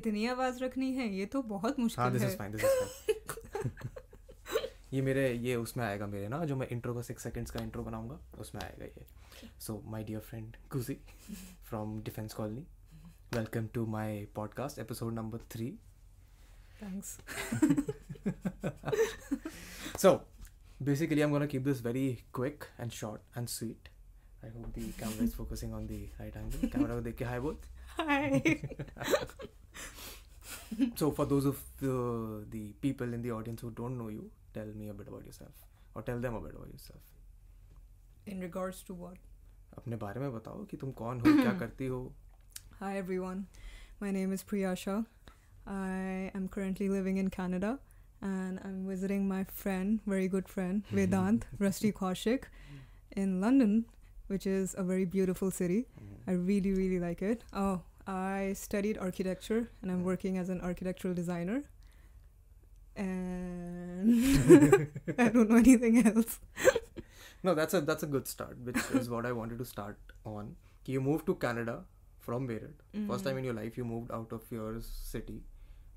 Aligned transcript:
इतनी 0.00 0.26
आवाज़ 0.26 0.64
रखनी 0.64 0.92
है 0.94 1.08
ये 1.14 1.26
तो 1.26 1.42
बहुत 1.42 1.78
हाँ 1.78 1.82
मुश्किल 1.82 2.04
है। 2.04 2.14
इज़ 2.14 2.22
दिस 2.22 2.30
इज़ 2.30 2.36
फाइन 2.36 2.56
ये 4.92 5.02
मेरे 5.02 5.32
ये 5.32 5.54
उसमें 5.56 5.84
आएगा 5.84 6.06
मेरे 6.06 6.28
ना 6.28 6.44
जो 6.44 6.56
मैं 6.56 6.66
इंट्रो 6.68 6.94
का 6.94 7.02
सिक्स 7.02 7.22
सेकंड्स 7.22 7.50
का 7.50 7.60
इंट्रो 7.60 7.82
बनाऊँगा 7.82 8.18
उसमें 8.38 8.62
आएगा 8.62 8.84
ये। 8.84 9.06
So 9.60 9.82
my 9.84 10.04
dear 10.04 10.20
friend 10.20 10.56
Kuji 10.72 10.94
from 11.68 12.00
Defence 12.02 12.34
Colony 12.34 12.66
welcome 13.34 13.66
to 13.74 13.86
my 13.86 14.24
podcast 14.34 14.78
episode 14.78 15.14
number 15.14 15.38
three 15.52 15.68
thanks 16.82 17.18
so 20.02 20.10
basically 20.88 21.22
i'm 21.24 21.32
going 21.34 21.46
to 21.46 21.52
keep 21.54 21.64
this 21.68 21.80
very 21.86 22.04
quick 22.38 22.66
and 22.82 22.98
short 22.98 23.40
and 23.40 23.50
sweet. 23.54 23.88
I 24.42 24.50
hope 24.52 24.68
the 24.76 24.84
camera 25.00 25.24
is 25.24 25.34
focusing 25.38 25.72
on 25.78 25.88
the 25.88 25.98
right 26.20 26.36
angle. 26.42 26.70
Camera 26.74 26.94
को 26.94 27.00
देख 27.08 27.16
के 27.16 27.24
hi 27.24 27.40
बोल 27.46 27.58
हाय 27.98 28.40
so 30.95 31.11
for 31.11 31.25
those 31.25 31.45
of 31.45 31.61
the, 31.81 32.45
the 32.51 32.63
people 32.81 33.13
in 33.13 33.21
the 33.21 33.31
audience 33.31 33.61
who 33.61 33.71
don't 33.71 33.97
know 33.97 34.09
you 34.09 34.29
tell 34.53 34.65
me 34.81 34.89
a 34.89 34.93
bit 34.93 35.07
about 35.07 35.25
yourself 35.25 35.65
or 35.93 36.01
tell 36.01 36.19
them 36.19 36.35
a 36.35 36.41
bit 36.41 36.53
about 36.55 36.67
yourself 36.67 37.01
in 38.25 38.39
regards 38.39 38.81
to 38.83 38.93
what 38.93 39.17
अपने 39.77 39.95
बारे 40.01 40.19
में 40.21 40.31
बताओ 40.33 40.63
कि 40.71 40.77
तुम 40.77 40.91
कौन 41.01 41.19
हो 41.21 41.33
क्या 41.41 41.53
करती 41.59 41.87
हो 41.93 41.99
Hi 42.79 42.97
everyone, 42.99 43.41
my 44.01 44.11
name 44.11 44.31
is 44.35 44.43
Priyasha. 44.43 45.05
I 45.65 46.31
am 46.39 46.47
currently 46.55 46.87
living 46.89 47.17
in 47.17 47.29
Canada 47.29 47.79
and 48.21 48.59
I'm 48.63 48.85
visiting 48.87 49.27
my 49.27 49.43
friend, 49.61 49.99
very 50.05 50.27
good 50.27 50.49
friend, 50.49 50.83
Vedant 50.91 51.43
Rusty 51.59 51.91
Kaushik 51.91 52.43
in 53.15 53.39
London, 53.41 53.85
which 54.27 54.45
is 54.45 54.75
a 54.77 54.83
very 54.83 55.05
beautiful 55.05 55.51
city. 55.51 55.85
I 56.27 56.33
really, 56.33 56.73
really 56.73 56.99
like 56.99 57.21
it. 57.21 57.43
Oh, 57.53 57.81
I 58.10 58.54
studied 58.54 58.98
architecture 58.98 59.70
and 59.82 59.90
I'm 59.90 60.00
mm. 60.00 60.04
working 60.04 60.36
as 60.36 60.48
an 60.48 60.60
architectural 60.60 61.14
designer. 61.14 61.62
And 62.96 64.88
I 65.18 65.28
don't 65.28 65.48
know 65.48 65.56
anything 65.56 66.04
else. 66.04 66.40
no, 67.44 67.54
that's 67.54 67.72
a 67.72 67.80
that's 67.80 68.02
a 68.02 68.08
good 68.08 68.26
start, 68.26 68.58
which 68.64 68.82
is 68.94 69.08
what 69.08 69.26
I 69.26 69.32
wanted 69.32 69.58
to 69.58 69.64
start 69.64 69.96
on. 70.24 70.56
You 70.86 71.00
moved 71.00 71.26
to 71.26 71.36
Canada 71.36 71.84
from 72.18 72.48
Meerut. 72.48 72.82
First 73.06 73.24
time 73.24 73.36
mm. 73.36 73.38
in 73.38 73.44
your 73.44 73.54
life 73.54 73.78
you 73.78 73.84
moved 73.84 74.10
out 74.10 74.32
of 74.32 74.50
your 74.50 74.80
city. 74.80 75.38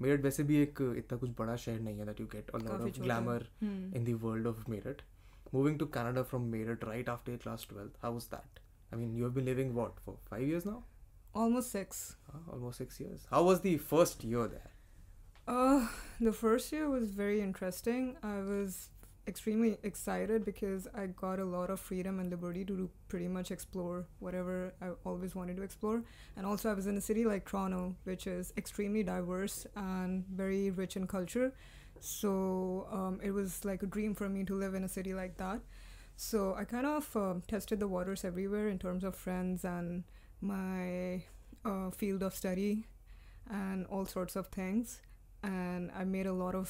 Meerut 0.02 0.22
वैसे 0.22 0.44
भी 0.44 0.62
एक 0.62 0.82
इतना 0.98 1.18
कुछ 1.18 1.30
बड़ा 1.40 1.56
शहर 1.66 1.80
नहीं 1.82 2.00
है 2.00 2.06
that 2.06 2.20
you 2.24 2.30
get 2.36 2.54
a 2.54 2.64
lot 2.68 3.02
glamour 3.08 3.42
in 4.00 4.08
the 4.12 4.14
world 4.26 4.54
of 4.54 4.64
Meerut. 4.76 5.04
Moving 5.52 5.78
to 5.84 5.88
Canada 5.98 6.24
from 6.24 6.50
Meerut 6.54 6.88
right 6.94 7.10
after 7.18 7.32
your 7.32 7.40
class 7.48 7.66
twelve, 7.74 8.02
how 8.04 8.12
was 8.12 8.28
that? 8.28 8.60
I 8.92 8.96
mean, 8.96 9.14
you 9.16 9.24
have 9.24 9.34
been 9.34 9.46
living 9.46 9.74
what 9.74 10.00
for 10.06 10.18
five 10.30 10.48
years 10.54 10.66
now? 10.66 10.84
Almost 11.36 11.72
six. 11.72 12.16
Almost 12.52 12.78
six 12.80 13.00
years 13.00 13.28
how 13.30 13.44
was 13.44 13.62
the 13.62 13.78
first 13.78 14.24
year 14.24 14.48
there 14.48 14.72
Uh, 15.48 15.88
the 16.20 16.32
first 16.32 16.72
year 16.72 16.90
was 16.90 17.12
very 17.12 17.42
interesting. 17.42 18.16
I 18.24 18.40
was 18.40 18.90
extremely 19.28 19.78
excited 19.84 20.44
because 20.46 20.88
I 20.94 21.08
got 21.08 21.40
a 21.40 21.46
lot 21.46 21.70
of 21.70 21.80
freedom 21.80 22.20
and 22.20 22.30
liberty 22.30 22.66
to 22.66 22.76
do 22.76 22.90
pretty 23.08 23.28
much 23.28 23.52
explore 23.52 24.06
whatever 24.20 24.74
I 24.82 24.90
always 25.06 25.36
wanted 25.36 25.58
to 25.58 25.64
explore. 25.64 26.04
And 26.36 26.46
also, 26.46 26.70
I 26.72 26.74
was 26.74 26.88
in 26.88 26.98
a 26.98 27.02
city 27.02 27.26
like 27.26 27.46
Toronto, 27.46 27.96
which 28.04 28.28
is 28.28 28.54
extremely 28.58 29.04
diverse 29.04 29.66
and 29.76 30.26
very 30.28 30.70
rich 30.72 30.96
in 30.96 31.08
culture. 31.08 31.54
So 32.00 32.88
um, 32.92 33.20
it 33.24 33.32
was 33.32 33.64
like 33.66 33.84
a 33.84 33.88
dream 33.88 34.14
for 34.16 34.30
me 34.30 34.44
to 34.46 34.56
live 34.56 34.74
in 34.76 34.84
a 34.84 34.90
city 34.90 35.14
like 35.14 35.38
that. 35.38 35.62
So 36.16 36.54
I 36.56 36.64
kind 36.66 36.86
of 36.86 37.16
um, 37.16 37.42
tested 37.48 37.80
the 37.80 37.88
waters 37.88 38.24
everywhere 38.26 38.68
in 38.70 38.78
terms 38.80 39.04
of 39.04 39.16
friends 39.16 39.64
and 39.66 40.04
my 40.44 41.24
uh, 41.66 41.90
field 41.92 42.22
of 42.24 42.36
study 42.36 42.86
and 43.50 43.86
all 43.88 44.06
sorts 44.06 44.36
of 44.36 44.48
things 44.48 45.02
and 45.44 45.92
I 46.02 46.04
made 46.04 46.28
a 46.28 46.34
lot 46.34 46.56
of 46.56 46.70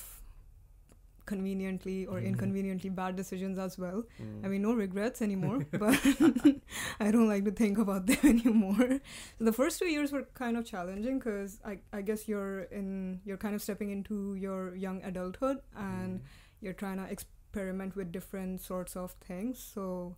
conveniently 1.25 2.05
or 2.05 2.19
Mhm. 2.19 2.25
inconveniently 2.31 2.89
bad 2.89 3.15
decisions 3.15 3.57
as 3.57 3.77
well. 3.77 4.03
Mm. 4.21 4.45
I 4.45 4.47
mean, 4.49 4.61
no 4.61 4.73
regrets 4.73 5.21
anymore, 5.21 5.59
but 5.71 5.95
I 6.99 7.11
don't 7.11 7.29
like 7.29 7.45
to 7.45 7.51
think 7.51 7.77
about 7.77 8.05
them 8.11 8.19
anymore. 8.23 8.99
So 9.39 9.45
the 9.45 9.53
first 9.53 9.79
two 9.79 9.87
years 9.89 10.11
were 10.11 10.23
kind 10.33 10.57
of 10.57 10.65
challenging 10.65 11.19
because 11.19 11.59
I, 11.63 11.79
I 11.93 12.01
guess 12.01 12.27
you're 12.27 12.63
in 12.63 13.21
you're 13.23 13.37
kind 13.45 13.55
of 13.55 13.61
stepping 13.61 13.89
into 13.91 14.35
your 14.35 14.75
young 14.75 15.01
adulthood 15.03 15.59
and 15.75 16.19
Mm. 16.19 16.23
you're 16.61 16.73
trying 16.83 16.97
to 16.97 17.05
experiment 17.09 17.95
with 17.95 18.11
different 18.11 18.59
sorts 18.61 18.97
of 18.97 19.11
things. 19.27 19.59
So 19.59 20.17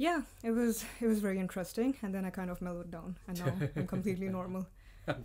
yeah, 0.00 0.20
it 0.42 0.52
was 0.58 0.84
it 1.00 1.06
was 1.06 1.18
very 1.20 1.38
interesting, 1.38 1.94
and 2.02 2.14
then 2.14 2.24
I 2.24 2.30
kind 2.30 2.50
of 2.50 2.62
mellowed 2.66 2.90
down, 2.90 3.16
and 3.28 3.38
now 3.38 3.52
I'm 3.76 3.86
completely 3.94 4.28
normal, 4.28 4.66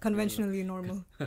conventionally 0.01 0.63
normal. 0.63 1.05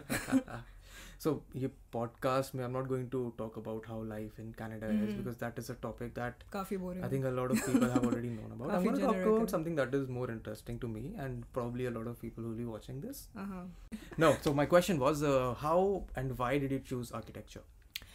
so 1.24 1.30
your 1.52 1.70
podcast 1.92 2.58
i'm 2.64 2.72
not 2.72 2.88
going 2.90 3.06
to 3.14 3.20
talk 3.36 3.56
about 3.60 3.86
how 3.92 3.96
life 4.10 4.38
in 4.42 4.52
canada 4.58 4.86
mm-hmm. 4.86 5.08
is 5.08 5.14
because 5.14 5.36
that 5.38 5.58
is 5.62 5.70
a 5.70 5.74
topic 5.86 6.14
that 6.14 6.44
i 6.54 7.08
think 7.14 7.24
a 7.24 7.32
lot 7.38 7.50
of 7.50 7.64
people 7.66 7.88
have 7.94 8.04
already 8.04 8.28
known 8.28 8.52
about 8.56 8.70
i'm 8.70 8.84
going 8.84 8.94
to 8.94 9.06
talk 9.06 9.16
about 9.16 9.50
something 9.50 9.74
that 9.74 9.92
is 9.92 10.06
more 10.18 10.30
interesting 10.30 10.78
to 10.78 10.86
me 10.86 11.14
and 11.18 11.52
probably 11.52 11.86
a 11.86 11.90
lot 11.90 12.06
of 12.06 12.20
people 12.20 12.44
who 12.44 12.50
will 12.50 12.62
be 12.62 12.68
watching 12.74 13.00
this 13.00 13.26
uh-huh. 13.36 13.64
no 14.26 14.36
so 14.42 14.54
my 14.54 14.66
question 14.66 15.00
was 15.00 15.24
uh, 15.24 15.54
how 15.58 16.04
and 16.14 16.38
why 16.38 16.56
did 16.56 16.70
you 16.70 16.78
choose 16.78 17.10
architecture 17.10 17.64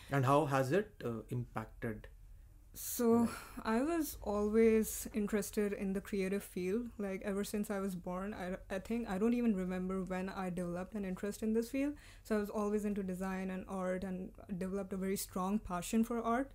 and 0.09 0.25
how 0.25 0.45
has 0.45 0.71
it 0.71 1.03
uh, 1.03 1.19
impacted 1.29 2.07
so 2.75 3.29
I 3.63 3.81
was 3.83 4.17
always 4.23 5.07
interested 5.13 5.73
in 5.73 5.93
the 5.93 6.01
creative 6.01 6.43
field. 6.43 6.89
Like 6.97 7.21
ever 7.23 7.43
since 7.43 7.69
I 7.69 7.79
was 7.79 7.95
born, 7.95 8.33
I, 8.33 8.75
I 8.75 8.79
think 8.79 9.07
I 9.07 9.17
don't 9.19 9.35
even 9.35 9.55
remember 9.55 10.01
when 10.03 10.29
I 10.29 10.49
developed 10.49 10.95
an 10.95 11.05
interest 11.05 11.43
in 11.43 11.53
this 11.53 11.69
field. 11.69 11.93
So 12.23 12.35
I 12.35 12.39
was 12.39 12.49
always 12.49 12.83
into 12.85 13.03
design 13.03 13.51
and 13.51 13.65
art 13.69 14.03
and 14.03 14.31
developed 14.57 14.91
a 14.93 14.97
very 14.97 15.17
strong 15.17 15.59
passion 15.59 16.03
for 16.03 16.19
art. 16.21 16.51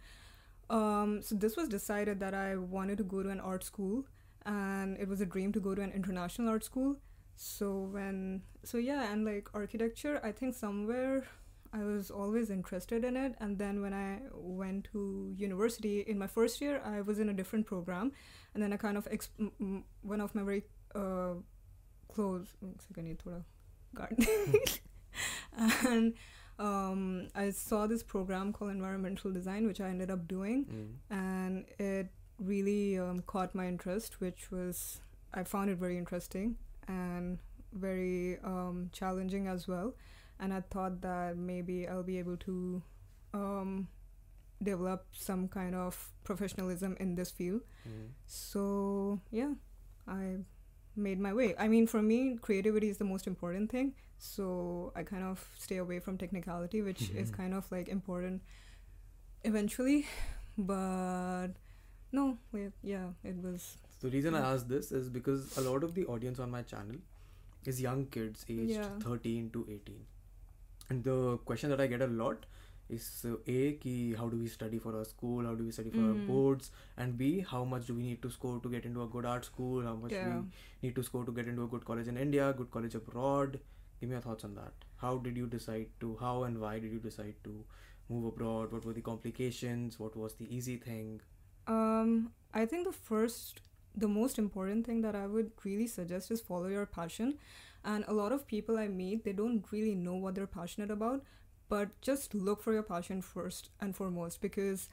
Um, 0.71 1.23
so 1.23 1.35
this 1.37 1.57
was 1.57 1.69
decided 1.69 2.21
that 2.21 2.35
I 2.35 2.57
wanted 2.57 2.99
to 2.99 3.05
go 3.05 3.23
to 3.23 3.31
an 3.31 3.41
art 3.41 3.65
school, 3.65 4.05
and 4.45 4.99
it 4.99 5.09
was 5.09 5.21
a 5.21 5.27
dream 5.27 5.53
to 5.53 5.61
go 5.61 5.75
to 5.75 5.83
an 5.83 5.93
international 5.93 6.49
art 6.51 6.65
school. 6.65 6.97
So 7.37 7.89
when 7.93 8.43
so 8.65 8.79
yeah, 8.79 9.13
and 9.13 9.25
like 9.25 9.49
architecture, 9.55 10.21
I 10.25 10.33
think 10.33 10.55
somewhere 10.55 11.25
I 11.73 11.85
was 11.85 12.11
always 12.11 12.51
interested 12.51 13.05
in 13.05 13.17
it. 13.17 13.35
And 13.41 13.59
then 13.59 13.81
when 13.83 13.93
I 13.93 14.21
went 14.33 14.89
to 14.93 15.33
university 15.37 16.01
in 16.01 16.19
my 16.19 16.27
first 16.27 16.61
year, 16.61 16.81
I 16.85 17.01
was 17.03 17.19
in 17.19 17.29
a 17.29 17.35
different 17.35 17.67
program. 17.67 18.13
And 18.55 18.63
then 18.63 18.73
I 18.73 18.77
kind 18.77 18.97
of, 18.97 19.09
exp- 19.11 19.29
uh, 19.41 19.83
one 20.03 20.21
of 20.21 20.35
my 20.35 20.43
very 20.43 20.65
uh, 20.95 21.35
close, 22.13 22.47
and 25.67 26.15
um, 26.59 27.29
I 27.35 27.51
saw 27.51 27.87
this 27.87 28.03
program 28.03 28.53
called 28.53 28.71
environmental 28.71 29.33
design, 29.33 29.67
which 29.67 29.81
I 29.81 29.89
ended 29.89 30.11
up 30.11 30.27
doing. 30.27 30.65
Mm. 30.65 30.89
And 31.11 31.65
it 31.79 32.09
really 32.39 32.99
um, 32.99 33.21
caught 33.27 33.55
my 33.55 33.67
interest, 33.67 34.21
which 34.21 34.51
was, 34.51 35.01
I 35.35 35.45
found 35.45 35.71
it 35.71 35.79
very 35.79 35.99
interesting 35.99 36.57
and 36.87 37.39
very 37.73 38.39
um, 38.45 38.91
challenging 38.93 39.47
as 39.47 39.69
well 39.69 39.95
and 40.41 40.53
I 40.55 40.61
thought 40.71 41.01
that 41.03 41.37
maybe 41.37 41.87
I'll 41.89 42.03
be 42.03 42.19
able 42.19 42.37
to 42.39 42.83
um, 43.35 43.89
develop 44.63 45.07
some 45.13 45.49
kind 45.49 45.75
of 45.75 46.11
professionalism 46.25 46.97
in 47.01 47.15
this 47.15 47.31
field. 47.31 47.63
Mm. 47.89 48.09
So 48.27 49.21
yeah, 49.31 49.53
I 50.07 50.37
made 50.97 51.21
my 51.21 51.33
way. 51.33 51.55
I 51.59 51.69
mean, 51.69 51.87
for 51.87 52.03
me, 52.03 52.37
creativity 52.41 52.89
is 52.89 52.99
the 52.99 53.05
most 53.05 53.27
important 53.27 53.71
thing. 53.71 53.95
So 54.19 54.93
I 54.97 55.03
kind 55.05 55.23
of 55.25 55.45
stay 55.59 55.77
away 55.77 56.01
from 56.01 56.19
technicality, 56.19 56.83
which 56.83 57.11
is 57.11 57.31
Mhm. 57.31 57.37
kind 57.37 57.55
of 57.55 57.71
like 57.71 57.89
important 57.89 58.43
eventually. 59.45 60.07
But 60.57 61.49
no, 62.13 62.39
yeah, 62.83 63.11
it 63.23 63.37
was. 63.43 63.77
The 64.01 64.11
reason 64.11 64.35
I 64.35 64.41
Yeah. 64.41 64.53
asked 64.55 64.69
this 64.69 64.91
is 64.93 65.09
because 65.09 65.57
a 65.57 65.61
lot 65.61 65.85
of 65.85 65.95
the 65.95 66.07
audience 66.07 66.41
on 66.41 66.51
my 66.51 66.63
channel 66.63 66.97
is 67.65 67.81
young 67.81 68.07
kids 68.07 68.45
aged 68.49 68.71
Yeah. 68.71 68.99
13 68.99 69.51
to 69.51 69.65
18. 69.69 70.07
And 70.91 71.05
the 71.05 71.39
question 71.45 71.71
that 71.71 71.81
I 71.81 71.87
get 71.87 72.03
a 72.03 72.07
lot 72.07 72.47
is 72.89 73.25
uh, 73.29 73.37
A, 73.47 73.73
ki 73.75 74.15
how 74.15 74.29
do 74.29 74.39
we 74.39 74.49
study 74.49 74.79
for 74.79 74.97
our 74.97 75.05
school? 75.05 75.45
How 75.45 75.55
do 75.55 75.65
we 75.65 75.71
study 75.73 75.91
for 75.91 76.01
our 76.09 76.15
Mm. 76.15 76.27
boards? 76.31 76.71
And 76.97 77.19
B, 77.19 77.41
how 77.51 77.65
much 77.73 77.87
do 77.87 77.95
we 77.95 78.03
need 78.03 78.23
to 78.23 78.31
score 78.31 78.59
to 78.67 78.71
get 78.77 78.87
into 78.91 79.03
a 79.03 79.07
good 79.17 79.27
art 79.33 79.45
school? 79.51 79.83
How 79.89 79.95
much 80.05 80.13
Yeah. 80.19 80.39
we 80.41 80.87
need 80.89 80.95
to 81.01 81.03
score 81.11 81.25
to 81.27 81.33
get 81.41 81.49
into 81.53 81.65
a 81.65 81.69
good 81.75 81.85
college 81.91 82.09
in 82.15 82.17
India, 82.27 82.53
good 82.63 82.71
college 82.79 82.95
abroad? 83.03 83.61
Give 84.01 84.09
me 84.09 84.15
your 84.15 84.23
thoughts 84.29 84.45
on 84.45 84.55
that. 84.61 84.87
How 85.05 85.13
did 85.19 85.37
you 85.37 85.47
decide 85.57 85.89
to, 86.01 86.17
how 86.25 86.35
and 86.45 86.61
why 86.67 86.79
did 86.79 86.93
you 86.93 87.01
decide 87.09 87.35
to 87.45 87.55
move 88.09 88.25
abroad? 88.33 88.73
What 88.73 88.85
were 88.87 88.95
the 89.01 89.07
complications? 89.13 89.99
What 90.01 90.17
was 90.17 90.35
the 90.43 90.53
easy 90.61 90.77
thing? 90.77 91.21
Um, 91.67 92.33
I 92.55 92.65
think 92.67 92.87
the 92.87 92.93
first, 92.93 93.61
the 93.95 94.09
most 94.09 94.39
important 94.39 94.87
thing 94.87 95.03
that 95.03 95.15
I 95.15 95.27
would 95.27 95.51
really 95.65 95.87
suggest 95.87 96.31
is 96.31 96.41
follow 96.41 96.69
your 96.69 96.87
passion. 96.87 97.35
And 97.85 98.05
a 98.07 98.13
lot 98.13 98.33
of 98.33 98.47
people 98.47 98.79
I 98.79 98.89
meet, 98.89 99.25
they 99.25 99.33
don't 99.33 99.65
really 99.71 99.95
know 99.95 100.15
what 100.15 100.35
they're 100.35 100.47
passionate 100.47 100.91
about, 100.91 101.23
but 101.69 101.89
just 102.01 102.35
look 102.35 102.63
for 102.63 102.73
your 102.73 102.83
passion 102.83 103.23
first 103.23 103.71
and 103.81 103.95
foremost 103.95 104.41
because 104.41 104.89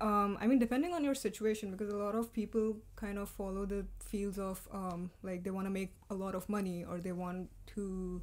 um, 0.00 0.36
I 0.40 0.46
mean, 0.46 0.58
depending 0.58 0.92
on 0.92 1.04
your 1.04 1.14
situation, 1.14 1.70
because 1.70 1.92
a 1.92 1.96
lot 1.96 2.14
of 2.14 2.32
people 2.32 2.76
kind 2.96 3.18
of 3.18 3.28
follow 3.28 3.64
the 3.64 3.86
fields 4.00 4.38
of 4.38 4.66
um, 4.72 5.10
like 5.22 5.44
they 5.44 5.50
want 5.50 5.66
to 5.66 5.70
make 5.70 5.94
a 6.10 6.14
lot 6.14 6.34
of 6.34 6.48
money 6.48 6.84
or 6.84 6.98
they 6.98 7.12
want 7.12 7.48
to 7.74 8.20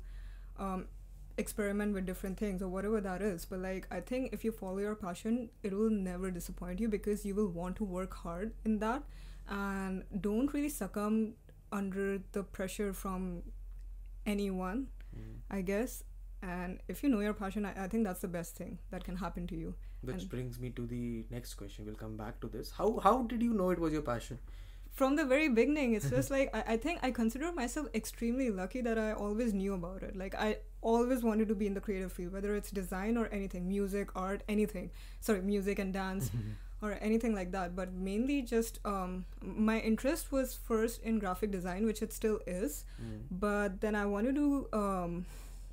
um, 0.60 0.88
experiment 1.38 1.94
with 1.94 2.06
different 2.06 2.38
things 2.38 2.62
or 2.62 2.68
whatever 2.68 3.00
that 3.02 3.22
is. 3.22 3.46
But 3.46 3.60
like, 3.60 3.88
I 3.90 4.02
think 4.02 4.34
if 4.34 4.44
you 4.44 4.52
follow 4.52 4.80
your 4.80 4.96
passion, 4.96 5.50
it 5.64 5.74
will 5.74 5.90
never 5.90 6.30
disappoint 6.30 6.80
you 6.80 6.90
because 6.90 7.25
you 7.25 7.36
will 7.36 7.50
want 7.50 7.78
to 7.78 7.84
work 7.84 8.14
hard 8.14 8.54
in 8.66 8.80
that 8.80 9.04
and 9.48 10.04
don't 10.19 10.54
really 10.54 10.69
succumb 10.69 11.34
under 11.71 12.19
the 12.33 12.44
pressure 12.44 12.94
from 12.94 13.44
anyone, 14.25 14.88
Mm. 15.18 15.39
I 15.50 15.62
guess. 15.62 16.03
And 16.41 16.79
if 16.88 17.03
you 17.03 17.09
know 17.09 17.19
your 17.19 17.33
passion, 17.33 17.65
I, 17.65 17.83
I 17.83 17.88
think 17.88 18.06
that's 18.06 18.21
the 18.21 18.27
best 18.27 18.56
thing 18.56 18.79
that 18.91 19.03
can 19.03 19.18
happen 19.18 19.45
to 19.47 19.56
you. 19.56 19.75
Which 20.01 20.21
And- 20.21 20.29
brings 20.29 20.59
me 20.59 20.69
to 20.71 20.85
the 20.88 21.25
next 21.29 21.56
question. 21.56 21.85
We'll 21.85 21.95
come 22.03 22.15
back 22.18 22.39
to 22.41 22.47
this. 22.47 22.71
How 22.71 23.00
how 23.00 23.23
did 23.23 23.44
you 23.44 23.53
know 23.53 23.69
it 23.71 23.79
was 23.79 23.94
your 23.94 24.01
passion? 24.13 24.39
from 25.00 25.15
the 25.15 25.23
very 25.23 25.47
beginning 25.57 25.94
it's 25.97 26.09
just 26.09 26.29
like 26.35 26.50
I, 26.53 26.73
I 26.73 26.77
think 26.85 27.00
i 27.01 27.12
consider 27.12 27.50
myself 27.59 27.88
extremely 28.00 28.47
lucky 28.56 28.81
that 28.88 28.97
i 29.03 29.13
always 29.13 29.53
knew 29.53 29.73
about 29.75 30.03
it 30.07 30.18
like 30.21 30.35
i 30.35 30.57
always 30.81 31.23
wanted 31.27 31.47
to 31.51 31.56
be 31.62 31.65
in 31.65 31.73
the 31.77 31.79
creative 31.85 32.12
field 32.12 32.33
whether 32.33 32.57
it's 32.57 32.71
design 32.71 33.15
or 33.21 33.27
anything 33.38 33.69
music 33.69 34.09
art 34.23 34.44
anything 34.50 34.91
sorry 35.21 35.41
music 35.41 35.79
and 35.79 35.94
dance 35.94 36.29
or 36.81 36.98
anything 37.01 37.33
like 37.36 37.51
that 37.51 37.75
but 37.75 37.94
mainly 37.94 38.42
just 38.42 38.80
um, 38.86 39.25
my 39.42 39.80
interest 39.80 40.31
was 40.31 40.54
first 40.56 41.01
in 41.04 41.19
graphic 41.19 41.51
design 41.51 41.86
which 41.86 42.01
it 42.01 42.12
still 42.13 42.39
is 42.48 42.86
Mm. 43.01 43.19
but 43.31 43.81
then 43.81 43.95
i 43.95 44.06
wanted 44.06 44.36
to 44.36 44.68
um, 44.74 45.25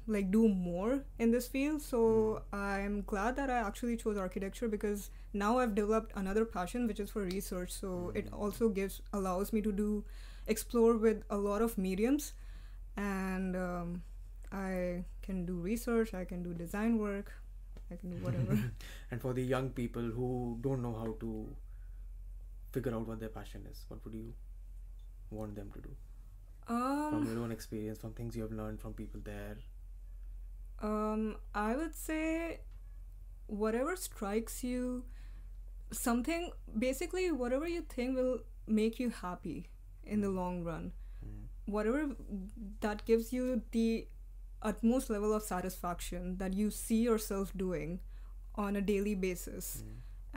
like 0.07 0.31
do 0.31 0.49
more 0.49 1.01
in 1.19 1.31
this 1.31 1.47
field 1.47 1.81
so 1.83 2.43
i'm 2.53 3.03
glad 3.07 3.37
that 3.37 3.51
i 3.51 3.59
actually 3.59 3.97
chose 3.97 4.17
architecture 4.17 4.69
because 4.69 5.11
now 5.33 5.59
i've 5.59 5.75
developed 5.75 6.13
another 6.17 6.45
passion 6.45 6.87
which 6.87 7.01
is 7.01 7.11
for 7.11 7.23
research 7.23 7.71
so 7.73 8.13
it 8.15 8.31
Mm. 8.31 8.39
also 8.43 8.69
gives 8.69 9.01
allows 9.13 9.53
me 9.53 9.61
to 9.63 9.73
do 9.73 10.05
explore 10.47 10.97
with 10.97 11.23
a 11.31 11.37
lot 11.37 11.61
of 11.63 11.77
mediums 11.79 12.33
and 12.97 13.57
um, 13.57 14.03
i 14.53 15.05
can 15.23 15.45
do 15.45 15.55
research 15.55 16.15
i 16.15 16.25
can 16.25 16.43
do 16.43 16.55
design 16.55 16.99
work 16.99 17.33
i 17.91 17.97
can 17.97 18.11
do 18.11 18.17
whatever 18.25 18.59
and 19.11 19.21
for 19.21 19.33
the 19.33 19.43
young 19.43 19.71
people 19.71 20.03
who 20.03 20.59
don't 20.61 20.83
know 20.83 20.95
how 20.95 21.17
to 21.21 21.57
figure 22.73 22.95
out 22.95 23.07
what 23.07 23.21
their 23.21 23.29
passion 23.31 23.67
is, 23.71 23.85
what 23.89 24.05
would 24.05 24.15
you 24.15 24.35
want 25.31 25.55
them 25.55 25.71
to 25.75 25.81
do? 25.81 25.91
From 26.67 27.15
um, 27.15 27.27
your 27.27 27.43
own 27.43 27.51
experience, 27.51 27.99
from 27.99 28.13
things 28.13 28.37
you 28.37 28.43
have 28.43 28.53
learned 28.53 28.81
from 28.81 28.93
people 28.93 29.21
there. 29.25 29.57
Um, 30.83 31.37
I 31.55 31.75
would 31.75 31.95
say 31.95 32.61
whatever 33.47 33.97
strikes 33.97 34.63
you, 34.63 35.05
something 35.91 36.53
basically 36.79 37.33
whatever 37.33 37.67
you 37.67 37.81
think 37.81 38.17
will 38.17 38.41
make 38.67 39.01
you 39.01 39.09
happy 39.09 39.71
in 40.05 40.21
the 40.21 40.29
long 40.29 40.63
run. 40.63 40.93
Mm. 41.25 41.47
Whatever 41.65 42.11
that 42.81 43.07
gives 43.07 43.33
you 43.33 43.63
the 43.73 44.07
utmost 44.61 45.09
level 45.09 45.33
of 45.33 45.43
satisfaction 45.43 46.37
that 46.37 46.53
you 46.53 46.71
see 46.71 47.01
yourself 47.01 47.53
doing 47.57 48.01
on 48.67 48.77
a 48.77 48.81
daily 48.93 49.15
basis 49.25 49.71
Mm. 49.83 49.97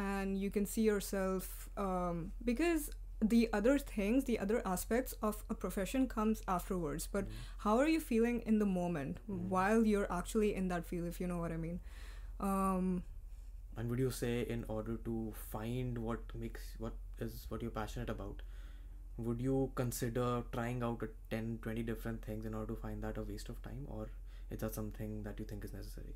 and 0.09 0.37
you 0.41 0.49
can 0.57 0.65
see 0.73 0.81
yourself 0.87 1.47
um, 1.85 2.19
because 2.49 2.89
the 3.33 3.41
other 3.59 3.73
things 3.79 4.23
the 4.29 4.37
other 4.43 4.59
aspects 4.73 5.13
of 5.29 5.43
a 5.55 5.55
profession 5.63 6.05
comes 6.13 6.41
afterwards 6.57 7.07
but 7.15 7.25
Mm. 7.25 7.41
how 7.65 7.73
are 7.81 7.89
you 7.95 7.99
feeling 8.11 8.39
in 8.51 8.59
the 8.63 8.69
moment 8.75 9.19
Mm. 9.29 9.41
while 9.55 9.85
you're 9.93 10.07
actually 10.19 10.51
in 10.61 10.69
that 10.73 10.85
field 10.91 11.07
if 11.13 11.19
you 11.23 11.27
know 11.33 11.39
what 11.45 11.51
i 11.57 11.57
mean 11.65 11.79
um, 12.51 13.03
And 13.77 13.89
would 13.89 13.99
you 14.03 14.11
say, 14.15 14.31
in 14.53 14.63
order 14.77 14.93
to 15.03 15.13
find 15.51 15.97
what 16.05 16.33
makes 16.45 16.63
what 16.85 16.95
is 17.25 17.35
what 17.51 17.61
you're 17.65 17.75
passionate 17.75 18.09
about, 18.13 18.41
would 19.27 19.41
you 19.45 19.59
consider 19.79 20.25
trying 20.55 20.83
out 20.87 21.05
a 21.07 21.09
10, 21.35 21.47
20 21.67 21.83
different 21.89 22.25
things 22.25 22.45
in 22.49 22.53
order 22.61 22.73
to 22.73 22.79
find 22.81 23.03
that 23.07 23.17
a 23.21 23.23
waste 23.29 23.49
of 23.53 23.61
time, 23.67 23.85
or 23.97 24.09
is 24.49 24.59
that 24.65 24.75
something 24.79 25.15
that 25.27 25.39
you 25.43 25.45
think 25.51 25.63
is 25.69 25.73
necessary? 25.77 26.15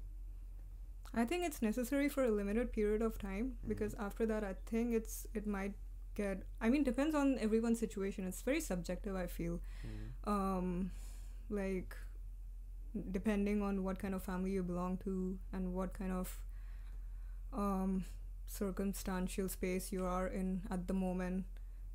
I 1.15 1.25
think 1.25 1.45
it's 1.45 1.61
necessary 1.61 2.07
for 2.09 2.23
a 2.25 2.31
limited 2.31 2.71
period 2.77 3.01
of 3.01 3.17
time 3.17 3.45
Mm. 3.53 3.69
because 3.73 3.93
after 4.07 4.25
that 4.31 4.43
i 4.43 4.53
think 4.71 4.93
it's 4.99 5.25
it 5.33 5.47
might 5.47 5.73
get 6.15 6.43
i 6.61 6.69
mean 6.69 6.83
depends 6.83 7.15
on 7.21 7.37
everyone's 7.47 7.79
situation 7.79 8.27
it's 8.31 8.41
very 8.49 8.61
subjective 8.61 9.15
i 9.15 9.27
feel 9.27 9.59
Mm. 9.85 10.31
um, 10.35 10.91
like 11.61 11.95
depending 13.11 13.61
on 13.61 13.83
what 13.83 13.99
kind 13.99 14.13
of 14.15 14.23
family 14.23 14.51
you 14.51 14.63
belong 14.63 14.97
to 15.05 15.37
and 15.53 15.73
what 15.73 15.93
kind 15.93 16.11
of 16.11 16.37
um, 17.53 18.05
circumstantial 18.47 19.49
space 19.49 19.91
you 19.91 20.05
are 20.05 20.27
in 20.27 20.61
at 20.69 20.87
the 20.87 20.93
moment 20.93 21.45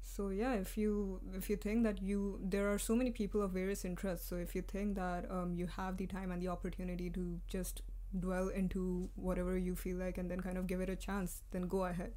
so 0.02 0.28
yeah 0.30 0.54
if 0.54 0.76
you 0.76 1.20
if 1.34 1.48
you 1.48 1.56
think 1.56 1.84
that 1.84 2.02
you 2.02 2.38
there 2.42 2.68
are 2.72 2.78
so 2.78 2.94
many 2.96 3.10
people 3.10 3.40
of 3.42 3.50
various 3.52 3.84
interests 3.84 4.26
so 4.28 4.36
if 4.36 4.54
you 4.54 4.62
think 4.62 4.94
that 4.96 5.30
um, 5.30 5.54
you 5.54 5.66
have 5.66 5.96
the 5.96 6.06
time 6.06 6.30
and 6.30 6.42
the 6.42 6.48
opportunity 6.48 7.08
to 7.10 7.38
just 7.48 7.82
dwell 8.18 8.48
into 8.48 9.08
whatever 9.14 9.56
you 9.56 9.74
feel 9.76 9.96
like 9.96 10.18
and 10.18 10.30
then 10.30 10.40
kind 10.40 10.58
of 10.58 10.66
give 10.66 10.80
it 10.80 10.88
a 10.88 10.96
chance 10.96 11.42
then 11.52 11.62
go 11.68 11.84
ahead 11.84 12.12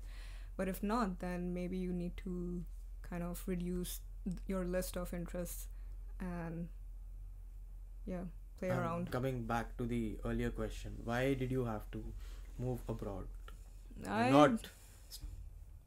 but 0.57 0.67
if 0.67 0.81
not 0.81 1.19
then 1.19 1.53
maybe 1.53 1.77
you 1.77 1.91
need 1.93 2.15
to 2.17 2.63
kind 3.09 3.23
of 3.23 3.43
reduce 3.45 3.99
your 4.47 4.63
list 4.65 4.97
of 4.97 5.13
interests 5.13 5.67
and 6.19 6.67
yeah 8.05 8.23
play 8.59 8.69
Um, 8.71 8.79
around 8.79 9.11
Coming 9.11 9.43
back 9.45 9.75
to 9.77 9.85
the 9.85 10.17
earlier 10.25 10.49
question, 10.49 10.93
why 11.03 11.33
did 11.33 11.51
you 11.51 11.65
have 11.65 11.89
to 11.91 12.03
move 12.59 12.81
abroad? 12.87 13.27
I, 14.07 14.29
Not 14.29 14.67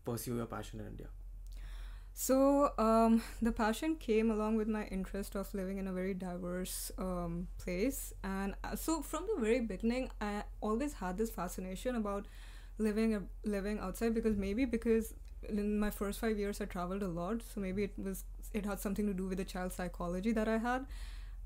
pursue 0.04 0.36
your 0.36 0.46
passion 0.46 0.80
in 0.80 0.86
India. 0.86 1.08
So 2.18 2.72
um, 2.78 3.22
the 3.42 3.52
passion 3.52 3.94
came 3.96 4.30
along 4.30 4.56
with 4.56 4.68
my 4.68 4.84
interest 4.86 5.34
of 5.36 5.52
living 5.52 5.76
in 5.76 5.86
a 5.86 5.92
very 5.92 6.14
diverse 6.14 6.90
um, 6.98 7.46
place. 7.58 8.14
And 8.24 8.54
uh, 8.64 8.74
so 8.74 9.02
from 9.02 9.26
the 9.34 9.40
very 9.40 9.60
beginning 9.60 10.10
i 10.20 10.42
always 10.62 10.94
had 10.94 11.18
this 11.18 11.30
fascination 11.30 11.94
about 11.94 12.26
living 12.78 13.14
a, 13.14 13.22
living 13.44 13.78
outside 13.80 14.14
because 14.14 14.36
maybe 14.36 14.64
because 14.64 15.12
in 15.48 15.78
my 15.78 15.90
first 15.90 16.18
five 16.18 16.38
years 16.38 16.60
i 16.60 16.64
traveled 16.64 17.02
a 17.02 17.08
lot. 17.08 17.42
So 17.54 17.60
maybe 17.60 17.84
it 17.84 17.92
was 17.98 18.24
it 18.54 18.64
had 18.64 18.80
something 18.80 19.06
to 19.06 19.12
do 19.12 19.26
with 19.26 19.36
the 19.38 19.44
child 19.44 19.72
psychology 19.72 20.32
that 20.32 20.48
i 20.48 20.56
had. 20.56 20.86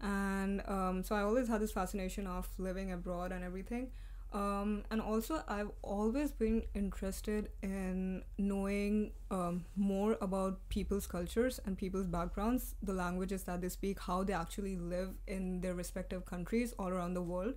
And 0.01 0.63
um, 0.69 1.03
so 1.05 1.15
i 1.17 1.23
always 1.23 1.49
had 1.49 1.61
this 1.61 1.73
fascination 1.73 2.27
of 2.27 2.49
living 2.59 2.93
abroad 2.93 3.33
and 3.33 3.45
everything 3.45 3.89
um, 4.32 4.85
and 4.91 5.00
also 5.00 5.43
i've 5.49 5.71
always 5.82 6.31
been 6.31 6.62
interested 6.75 7.49
in 7.62 8.23
knowing 8.38 9.11
um, 9.31 9.65
more 9.77 10.17
about 10.21 10.59
people's 10.69 11.06
cultures 11.06 11.59
and 11.65 11.77
people's 11.77 12.06
backgrounds 12.06 12.75
the 12.83 12.93
languages 12.93 13.43
that 13.45 13.61
they 13.61 13.69
speak 13.69 13.99
how 14.00 14.23
they 14.23 14.33
actually 14.33 14.76
live 14.76 15.11
in 15.26 15.61
their 15.61 15.75
respective 15.75 16.25
countries 16.25 16.75
all 16.78 16.88
around 16.88 17.14
the 17.14 17.23
world. 17.23 17.55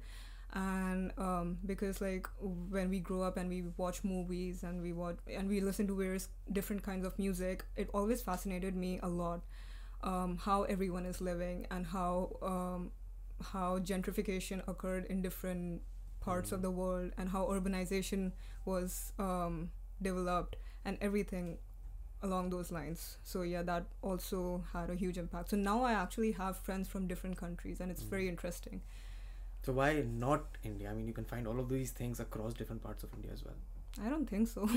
And 0.55 1.11
um, 1.17 1.57
because 1.65 1.99
like 1.99 2.27
when 2.69 2.89
we 2.91 2.99
grow 2.99 3.23
up 3.23 3.37
and 3.37 3.49
we 3.49 3.63
watch 3.77 4.03
movies 4.03 4.61
and 4.61 4.83
we 4.83 4.93
watch 4.93 5.17
and 5.27 5.49
we 5.49 5.61
listen 5.61 5.87
to 5.87 5.95
various 5.95 6.29
different 6.51 6.83
kinds 6.83 7.07
of 7.07 7.17
music 7.17 7.65
it 7.75 7.89
always 7.91 8.21
fascinated 8.21 8.75
me 8.75 8.99
a 9.01 9.07
lot 9.07 9.41
um, 10.03 10.37
how 10.37 10.63
everyone 10.63 11.05
is 11.07 11.21
living 11.21 11.65
and 11.71 11.87
how 11.87 12.37
um, 12.43 12.91
how 13.41 13.79
gentrification 13.79 14.61
occurred 14.67 15.05
in 15.05 15.21
different 15.21 15.81
parts 16.25 16.51
of 16.51 16.61
the 16.61 16.71
world 16.71 17.11
and 17.17 17.29
how 17.29 17.45
urbanization 17.47 18.31
was 18.65 19.13
um, 19.19 19.71
developed 20.01 20.55
and 20.85 20.97
everything 21.01 21.57
along 22.21 22.49
those 22.51 22.71
lines 22.71 23.17
so 23.23 23.41
yeah 23.41 23.61
that 23.61 23.85
also 24.01 24.63
had 24.73 24.89
a 24.89 24.95
huge 24.95 25.17
impact 25.17 25.49
so 25.49 25.57
now 25.57 25.83
i 25.83 25.91
actually 25.93 26.31
have 26.31 26.57
friends 26.57 26.87
from 26.87 27.07
different 27.07 27.37
countries 27.37 27.81
and 27.81 27.91
it's 27.91 28.03
Mm. 28.03 28.09
very 28.17 28.29
interesting 28.29 28.81
So 29.65 29.73
why 29.75 29.89
not 30.21 30.57
India? 30.69 30.87
I 30.91 30.93
mean, 30.95 31.07
you 31.09 31.13
can 31.17 31.25
find 31.29 31.47
all 31.49 31.59
of 31.61 31.69
these 31.69 31.91
things 31.99 32.19
across 32.23 32.55
different 32.61 32.81
parts 32.85 33.03
of 33.07 33.13
India 33.17 33.31
as 33.35 33.43
well. 33.45 33.55
I 34.05 34.09
don't 34.13 34.29
think 34.31 34.49
so. 34.53 34.67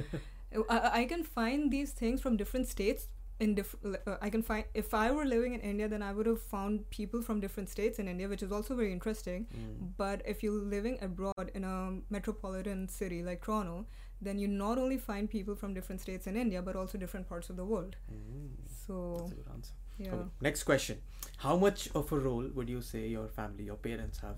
I, 0.68 1.00
I 1.00 1.04
can 1.04 1.22
find 1.24 1.70
these 1.70 1.92
things 1.92 2.20
from 2.20 2.36
different 2.36 2.68
states. 2.68 3.06
In 3.44 3.54
different, 3.58 3.96
uh, 4.06 4.16
I 4.26 4.30
can 4.34 4.42
find 4.48 4.64
if 4.82 4.94
I 4.94 5.10
were 5.10 5.24
living 5.24 5.54
in 5.54 5.60
India, 5.60 5.88
then 5.92 6.02
I 6.08 6.12
would 6.16 6.26
have 6.26 6.40
found 6.40 6.88
people 6.90 7.22
from 7.28 7.40
different 7.44 7.70
states 7.74 7.98
in 8.02 8.08
India, 8.12 8.28
which 8.32 8.42
is 8.46 8.52
also 8.58 8.76
very 8.80 8.92
interesting. 8.92 9.46
Mm. 9.54 9.88
But 10.02 10.22
if 10.32 10.42
you're 10.44 10.60
living 10.74 10.98
abroad 11.08 11.50
in 11.54 11.64
a 11.64 11.76
metropolitan 12.16 12.88
city 12.88 13.22
like 13.30 13.44
Toronto, 13.44 13.86
then 14.20 14.38
you 14.38 14.48
not 14.48 14.78
only 14.78 14.98
find 15.08 15.28
people 15.28 15.56
from 15.56 15.74
different 15.74 16.00
states 16.00 16.26
in 16.26 16.36
India, 16.36 16.62
but 16.62 16.76
also 16.76 16.98
different 16.98 17.28
parts 17.28 17.50
of 17.50 17.56
the 17.56 17.64
world. 17.64 17.96
Mm. 18.12 18.50
So 18.86 19.16
That's 19.18 19.32
a 19.32 19.34
good 19.34 19.50
answer. 19.54 19.72
yeah, 19.98 20.22
next 20.40 20.62
question. 20.62 21.02
How 21.38 21.56
much 21.56 21.88
of 21.94 22.12
a 22.12 22.18
role 22.18 22.48
would 22.54 22.68
you 22.68 22.80
say 22.80 23.08
your 23.08 23.26
family, 23.28 23.64
your 23.64 23.76
parents 23.76 24.18
have 24.20 24.36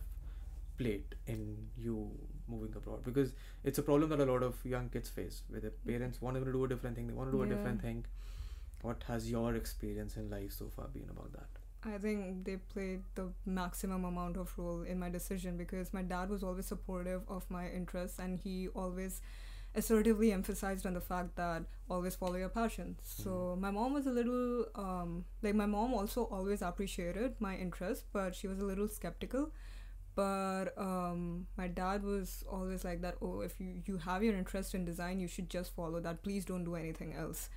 played 0.78 1.04
in 1.26 1.68
you 1.76 2.11
moving 2.49 2.75
abroad? 2.75 3.04
Because 3.04 3.32
it's 3.62 3.78
a 3.78 3.82
problem 3.82 4.08
that 4.11 4.20
a 4.20 4.30
lot 4.32 4.42
of 4.42 4.64
young 4.64 4.88
kids 4.88 5.11
face 5.11 5.42
where 5.49 5.61
their 5.61 5.76
parents 5.87 6.23
want 6.23 6.34
them 6.34 6.44
to 6.46 6.52
do 6.52 6.64
a 6.64 6.68
different 6.68 6.96
thing, 6.96 7.06
they 7.06 7.12
want 7.12 7.30
to 7.30 7.37
do 7.37 7.42
a 7.42 7.46
different 7.46 7.82
thing. 7.82 8.04
What 8.84 9.02
has 9.08 9.30
your 9.30 9.54
experience 9.54 10.18
in 10.18 10.28
life 10.30 10.52
so 10.52 10.68
far 10.68 10.88
been 10.88 11.08
about 11.10 11.32
that? 11.32 11.48
I 11.94 11.96
think 11.96 12.44
they 12.44 12.56
played 12.56 13.02
the 13.14 13.28
maximum 13.46 14.04
amount 14.04 14.36
of 14.36 14.52
role 14.58 14.82
in 14.82 14.98
my 14.98 15.08
decision 15.08 15.56
because 15.56 15.94
my 15.94 16.02
dad 16.02 16.28
was 16.28 16.42
always 16.42 16.66
supportive 16.66 17.22
of 17.28 17.50
my 17.50 17.68
interests 17.68 18.18
and 18.18 18.38
he 18.38 18.68
always 18.74 19.22
assertively 19.74 20.32
emphasized 20.32 20.84
on 20.84 20.92
the 20.92 21.00
fact 21.00 21.34
that 21.36 21.62
always 21.88 22.14
follow 22.14 22.36
your 22.36 22.50
passion. 22.50 22.96
So 23.02 23.56
my 23.58 23.70
mom 23.70 23.94
was 23.94 24.06
a 24.06 24.10
little 24.10 24.66
um, 24.74 25.24
like 25.42 25.54
my 25.54 25.66
mom 25.66 25.94
also 25.94 26.24
always 26.24 26.60
appreciated 26.60 27.36
my 27.40 27.56
interest, 27.56 28.04
but 28.12 28.34
she 28.34 28.48
was 28.48 28.60
a 28.60 28.64
little 28.64 28.88
skeptical 28.88 29.50
but 30.16 30.66
um, 30.78 31.46
my 31.56 31.66
dad 31.66 32.04
was 32.04 32.44
always 32.50 32.84
like 32.84 33.00
that 33.00 33.16
oh 33.20 33.40
if 33.40 33.60
you, 33.60 33.82
you 33.84 33.96
have 33.98 34.22
your 34.22 34.36
interest 34.36 34.74
in 34.74 34.84
design 34.84 35.18
you 35.18 35.26
should 35.26 35.50
just 35.50 35.74
follow 35.74 36.00
that 36.00 36.22
please 36.22 36.44
don't 36.44 36.64
do 36.64 36.76
anything 36.76 37.14
else 37.14 37.48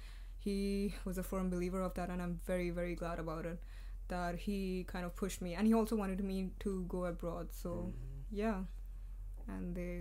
he 0.44 0.94
was 1.06 1.18
a 1.18 1.24
firm 1.24 1.50
believer 1.50 1.82
of 1.82 1.94
that 1.96 2.10
and 2.10 2.22
i'm 2.22 2.40
very 2.46 2.70
very 2.70 2.96
glad 2.96 3.20
about 3.20 3.46
it 3.46 3.60
that 4.08 4.36
he 4.46 4.86
kind 4.88 5.06
of 5.06 5.16
pushed 5.16 5.42
me 5.42 5.54
and 5.56 5.68
he 5.68 5.74
also 5.74 5.96
wanted 5.96 6.24
me 6.24 6.50
to 6.60 6.74
go 6.96 7.06
abroad 7.06 7.48
so 7.52 7.74
Mhm. 7.76 7.94
yeah 8.32 8.64
and 9.56 9.76
they 9.76 9.92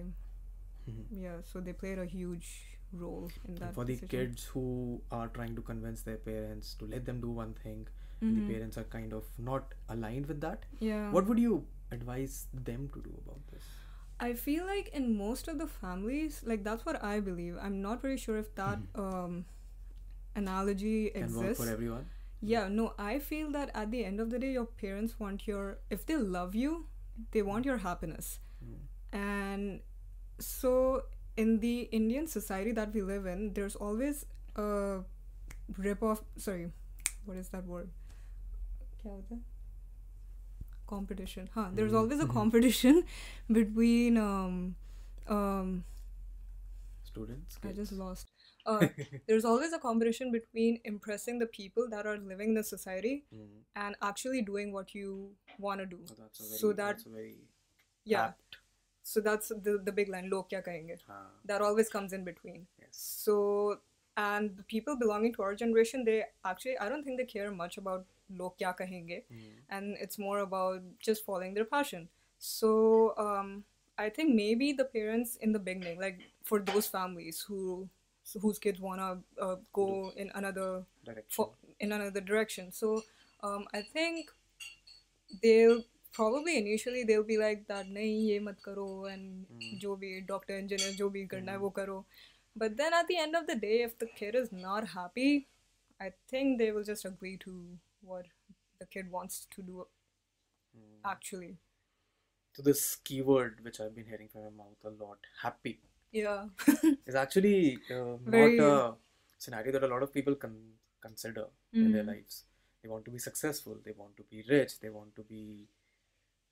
Mhm. 0.90 1.05
yeah 1.26 1.38
so 1.52 1.61
they 1.69 1.73
played 1.85 1.99
a 1.99 2.07
huge 2.14 2.49
role 2.93 3.28
in 3.45 3.55
And 3.55 3.59
that 3.62 3.75
for 3.78 3.85
the 3.85 3.97
kids 4.14 4.45
who 4.55 4.64
are 5.11 5.28
trying 5.38 5.57
to 5.57 5.62
convince 5.71 6.02
their 6.09 6.19
parents 6.26 6.75
to 6.83 6.87
let 6.93 7.05
them 7.09 7.21
do 7.25 7.31
one 7.38 7.55
thing, 7.62 7.81
Mhm. 8.21 8.37
the 8.37 8.45
parents 8.52 8.78
are 8.83 8.85
kind 8.93 9.12
of 9.19 9.33
not 9.49 9.75
aligned 9.95 10.26
with 10.33 10.40
that. 10.47 10.66
yeah 10.90 11.11
What 11.16 11.26
would 11.33 11.40
you 11.47 11.57
advise 11.97 12.37
them 12.69 12.88
to 12.97 13.02
do 13.09 13.16
about 13.25 13.43
this? 13.55 13.66
I 14.26 14.28
feel 14.45 14.64
like 14.66 14.88
in 15.00 15.09
most 15.16 15.49
of 15.52 15.59
the 15.62 15.66
families, 15.73 16.38
like 16.52 16.62
that's 16.69 16.87
what 16.90 17.02
I 17.09 17.19
believe. 17.31 17.59
I'm 17.69 17.81
not 17.88 18.00
very 18.07 18.16
sure 18.26 18.38
if 18.45 18.55
that 18.61 18.78
um, 19.07 19.35
analogy 20.37 21.11
can 21.11 21.25
exists 21.25 21.64
for 21.64 21.71
everyone. 21.71 22.07
Yeah 22.40 22.69
no 22.69 22.93
i 22.99 23.19
feel 23.19 23.50
that 23.52 23.71
at 23.75 23.90
the 23.90 24.05
end 24.05 24.21
of 24.21 24.31
the 24.31 24.38
day 24.38 24.52
your 24.52 24.66
parents 24.66 25.19
want 25.19 25.47
your 25.47 25.78
if 25.90 26.05
they 26.07 26.16
love 26.16 26.55
you 26.55 26.87
they 27.33 27.43
want 27.43 27.64
your 27.64 27.78
happiness. 27.78 28.38
Mm. 28.64 28.76
and 29.12 29.81
so 30.38 31.02
in 31.37 31.61
the 31.61 31.75
indian 31.99 32.26
society 32.26 32.73
that 32.73 32.95
we 32.95 33.02
live 33.02 33.26
in 33.26 33.52
there's 33.55 33.76
always 33.76 34.25
a 34.57 35.00
rip 35.78 36.02
off 36.02 36.23
sorry 36.37 36.71
what 37.26 37.37
is 37.37 37.49
that 37.49 37.66
word? 37.66 37.90
Competition. 40.87 41.49
Huh 41.55 41.66
there's 41.75 41.93
mm. 41.93 41.99
always 41.99 42.21
a 42.21 42.26
competition 42.38 43.05
between 43.50 44.16
um 44.16 44.76
um 45.26 45.85
students 47.05 47.59
i 47.64 47.73
just 47.73 47.93
lost. 47.93 48.36
Uh, 48.66 48.88
there's 49.28 49.44
always 49.44 49.73
a 49.73 49.78
competition 49.78 50.30
between 50.32 50.80
impressing 50.85 51.38
the 51.38 51.46
people 51.46 51.88
that 51.90 52.06
are 52.06 52.16
living 52.18 52.49
in 52.50 52.54
the 52.54 52.64
society 52.64 53.25
Mm. 53.35 53.49
and 53.85 53.96
actually 54.02 54.42
doing 54.42 54.73
what 54.73 54.94
you 54.94 55.30
want 55.58 55.80
to 55.80 55.87
do. 55.87 56.00
Oh, 56.11 56.14
that's 56.23 56.38
very, 56.40 56.58
So 56.62 56.73
that- 56.73 56.76
that's 56.96 57.06
a 57.06 57.08
very 57.18 57.37
Yeah. 58.04 58.25
apt. 58.28 58.58
So 59.12 59.20
that's 59.20 59.49
the 59.66 59.78
the 59.88 59.92
big 59.92 60.08
line. 60.14 60.30
Log 60.30 60.49
kya 60.52 60.62
kahenge? 60.68 60.96
Ah, 61.16 61.26
That 61.50 61.62
always 61.68 61.88
comes 61.96 62.12
in 62.18 62.25
between. 62.25 62.66
yes. 62.85 62.96
So 63.26 63.37
and 64.25 64.56
the 64.58 64.62
people 64.75 64.96
belonging 64.96 65.32
to 65.35 65.42
our 65.46 65.54
generation, 65.62 66.04
they 66.04 66.18
actually 66.50 66.76
I 66.85 66.88
don't 66.88 67.04
think 67.04 67.18
they 67.23 67.26
care 67.32 67.50
much 67.62 67.76
about 67.82 68.06
log 68.42 68.56
kya 68.62 68.73
kahenge, 68.80 69.16
Mm. 69.30 69.56
and 69.78 69.96
it's 70.06 70.18
more 70.26 70.38
about 70.44 70.82
just 71.08 71.25
following 71.30 71.54
their 71.61 71.68
passion. 71.76 72.08
So 72.38 72.70
um, 73.26 73.52
I 73.99 74.08
think 74.11 74.35
maybe 74.35 74.73
the 74.73 74.85
parents 74.96 75.37
in 75.37 75.52
the 75.52 75.62
beginning, 75.68 76.00
like 76.06 76.18
for 76.52 76.58
those 76.73 76.87
families 76.96 77.40
who 77.49 77.88
whose 78.40 78.59
kids 78.59 78.80
wanna 78.80 79.18
uh, 79.40 79.56
go 79.73 80.12
in 80.16 80.30
another 80.35 80.85
for, 81.28 81.50
in 81.80 81.92
another 81.92 82.21
direction. 82.21 82.73
So 82.73 83.02
um, 83.42 83.66
I 83.73 83.83
think 83.83 84.30
they'll 85.42 85.83
probably 86.12 86.56
initially 86.56 87.04
they'll 87.04 87.28
be 87.30 87.37
like 87.38 87.66
that 87.68 87.88
nahi 87.97 88.12
ye 88.28 88.38
mat 88.45 88.62
karo 88.66 88.87
and 89.11 89.47
mm. 89.56 89.75
jo 89.83 89.97
bhi 90.04 90.12
doctor 90.30 90.56
engineer 90.62 90.95
jo 91.00 91.09
bhi 91.16 91.25
karna 91.33 91.47
mm. 91.47 91.56
hai 91.56 91.64
wo 91.64 91.71
karo 91.78 91.99
but 92.62 92.78
then 92.78 92.97
at 93.00 93.11
the 93.12 93.18
end 93.25 93.38
of 93.40 93.50
the 93.50 93.56
day 93.66 93.75
if 93.88 93.99
the 94.04 94.09
kid 94.21 94.38
is 94.42 94.49
not 94.62 94.88
happy 94.95 95.28
i 96.06 96.09
think 96.33 96.59
they 96.62 96.71
will 96.76 96.88
just 96.92 97.09
agree 97.11 97.35
to 97.45 97.56
what 98.12 98.33
the 98.80 98.88
kid 98.97 99.12
wants 99.18 99.45
to 99.56 99.66
do 99.68 99.85
mm. 99.85 100.97
actually 101.12 101.52
so 102.59 102.66
this 102.71 102.87
keyword 103.11 103.62
which 103.68 103.83
i've 103.87 103.95
been 104.00 104.11
hearing 104.14 104.33
from 104.35 104.49
your 104.49 104.56
mouth 104.62 104.90
a 104.92 104.95
lot 105.04 105.30
happy 105.42 105.78
yeah. 106.23 106.42
Is 107.11 107.14
actually 107.25 107.78
uh, 107.96 108.16
Very- 108.37 108.56
not 108.56 108.73
a 108.73 108.94
scenario 109.44 109.73
that 109.76 109.85
a 109.88 109.92
lot 109.94 110.02
of 110.06 110.12
people 110.18 110.35
con- 110.44 110.73
consider 111.06 111.46
in 111.85 111.92
their 111.96 112.04
Mhm. 112.04 112.12
lives. 112.14 112.37
They 112.82 112.88
want 112.94 113.04
to 113.08 113.12
be 113.16 113.20
successful, 113.28 113.75
they 113.87 113.94
want 114.02 114.16
to 114.20 114.25
be 114.35 114.42
rich, 114.50 114.73
they 114.82 114.90
want 114.99 115.14
to 115.18 115.23
be, 115.32 115.40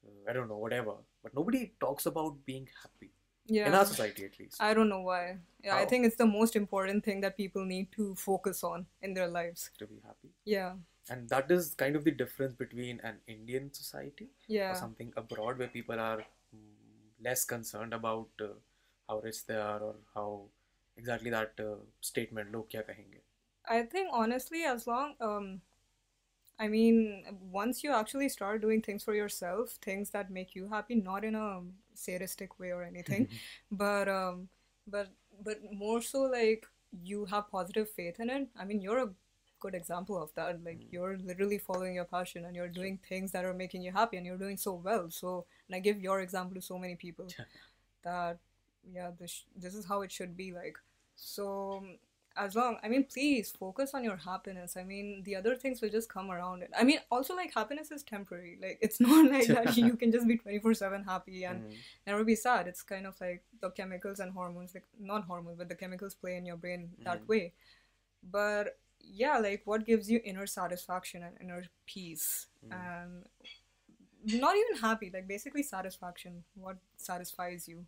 uh, 0.06 0.30
I 0.30 0.32
don't 0.36 0.48
know, 0.52 0.58
whatever. 0.64 0.94
But 1.22 1.34
nobody 1.40 1.60
talks 1.84 2.06
about 2.14 2.40
being 2.52 2.68
happy. 2.82 3.12
Yeah. 3.54 3.66
in 3.68 3.74
our 3.78 3.84
society, 3.88 4.22
at 4.26 4.36
least. 4.40 4.54
I 4.66 4.68
don't 4.76 4.88
know 4.90 5.00
why. 5.06 5.22
Yeah 5.64 5.74
I 5.78 5.84
think 5.88 6.06
it's 6.08 6.16
the 6.20 6.26
most 6.28 6.54
important 6.60 7.04
thing 7.08 7.18
that 7.24 7.34
people 7.40 7.64
need 7.72 7.88
to 7.96 8.04
focus 8.20 8.60
on 8.68 8.86
in 9.08 9.12
their 9.18 9.26
lives. 9.34 9.64
To 9.80 9.86
be 9.90 9.98
happy, 10.06 10.30
yeah. 10.52 10.78
And 11.14 11.28
that 11.32 11.50
is 11.56 11.66
kind 11.82 11.98
of 11.98 12.04
the 12.06 12.14
difference 12.22 12.54
between 12.62 13.00
an 13.10 13.18
Indian 13.34 13.66
society 13.80 14.28
or 14.70 14.74
something 14.80 15.12
abroad 15.22 15.58
where 15.62 15.68
people 15.74 16.00
are 16.06 16.20
mm, 16.20 16.62
less 17.28 17.44
concerned 17.50 17.92
about 17.98 18.30
uh, 18.46 18.48
how 19.08 19.18
rich 19.20 19.46
they 19.46 19.56
are 19.56 19.80
or 19.80 19.96
how 20.14 20.28
exactly 20.96 21.30
that 21.30 21.52
uh, 21.68 21.76
statement 22.12 22.52
log 22.52 22.68
kya 22.74 22.84
kahenge 22.90 23.20
I 23.68 23.82
think 23.82 24.08
honestly, 24.12 24.62
as 24.64 24.86
long 24.86 25.14
um, 25.20 25.60
I 26.58 26.68
mean, 26.68 27.24
once 27.50 27.82
you 27.82 27.92
actually 27.92 28.28
start 28.28 28.60
doing 28.62 28.80
things 28.82 29.02
for 29.04 29.14
yourself, 29.14 29.70
things 29.82 30.10
that 30.10 30.30
make 30.30 30.54
you 30.54 30.68
happy, 30.68 30.94
not 30.94 31.24
in 31.24 31.34
a 31.34 31.62
sadistic 31.94 32.58
way 32.60 32.70
or 32.70 32.82
anything, 32.84 33.28
but 33.72 34.08
um, 34.08 34.48
but 34.86 35.08
but 35.42 35.58
more 35.72 36.00
so 36.00 36.22
like 36.22 36.64
you 37.02 37.24
have 37.26 37.50
positive 37.50 37.90
faith 37.90 38.20
in 38.20 38.30
it. 38.30 38.48
I 38.58 38.64
mean, 38.64 38.80
you're 38.80 39.00
a 39.02 39.10
good 39.60 39.74
example 39.74 40.22
of 40.22 40.32
that. 40.36 40.62
Like 40.64 40.80
Mm. 40.80 40.90
you're 40.92 41.18
literally 41.18 41.58
following 41.58 41.94
your 41.96 42.04
passion 42.04 42.44
and 42.44 42.54
you're 42.54 42.68
doing 42.68 43.00
things 43.08 43.32
that 43.32 43.44
are 43.44 43.54
making 43.54 43.82
you 43.82 43.90
happy, 43.92 44.16
and 44.16 44.24
you're 44.26 44.38
doing 44.38 44.56
so 44.56 44.74
well. 44.74 45.10
So, 45.10 45.46
and 45.68 45.74
I 45.74 45.80
give 45.80 46.00
your 46.00 46.20
example 46.20 46.54
to 46.54 46.62
so 46.62 46.78
many 46.78 46.94
people 46.94 47.34
that 48.04 48.38
yeah, 48.92 49.10
this 49.18 49.44
this 49.56 49.74
is 49.74 49.84
how 49.86 50.02
it 50.02 50.12
should 50.12 50.36
be 50.36 50.52
like. 50.52 50.76
So 51.16 51.84
as 52.36 52.56
long 52.56 52.78
I 52.82 52.88
mean, 52.88 53.04
please 53.04 53.52
focus 53.52 53.94
on 53.94 54.02
your 54.04 54.16
happiness. 54.16 54.76
I 54.76 54.82
mean, 54.84 55.22
the 55.24 55.36
other 55.36 55.54
things 55.54 55.80
will 55.80 55.88
just 55.90 56.08
come 56.08 56.30
around 56.30 56.62
it. 56.62 56.70
I 56.76 56.82
mean, 56.82 56.98
also 57.10 57.34
like 57.36 57.54
happiness 57.54 57.90
is 57.92 58.02
temporary. 58.02 58.58
Like 58.60 58.78
it's 58.80 59.00
not 59.08 59.30
like 59.30 59.46
that 59.48 59.76
you 59.76 59.96
can 59.96 60.10
just 60.12 60.26
be 60.26 60.36
twenty 60.38 60.58
four 60.58 60.74
seven 60.74 61.04
happy 61.04 61.44
and 61.44 61.62
Mhm. 61.62 61.76
never 62.06 62.24
be 62.24 62.34
sad. 62.34 62.66
It's 62.66 62.82
kind 62.82 63.06
of 63.06 63.20
like 63.20 63.44
the 63.60 63.70
chemicals 63.70 64.20
and 64.20 64.32
hormones, 64.32 64.74
like 64.74 64.86
not 64.98 65.24
hormones, 65.24 65.58
but 65.58 65.68
the 65.68 65.74
chemicals 65.76 66.14
play 66.14 66.36
in 66.36 66.46
your 66.46 66.56
brain 66.56 66.90
that 67.04 67.22
Mhm. 67.22 67.28
way. 67.28 67.52
But 68.22 68.78
yeah, 69.00 69.38
like 69.38 69.62
what 69.66 69.84
gives 69.86 70.10
you 70.10 70.20
inner 70.24 70.46
satisfaction 70.46 71.22
and 71.22 71.36
inner 71.40 71.64
peace 71.86 72.46
Mm. 72.66 72.72
and 72.72 73.28
not 74.24 74.56
even 74.56 74.78
happy, 74.80 75.10
like 75.12 75.28
basically 75.28 75.62
satisfaction. 75.62 76.44
What 76.54 76.78
satisfies 76.96 77.68
you? 77.68 77.86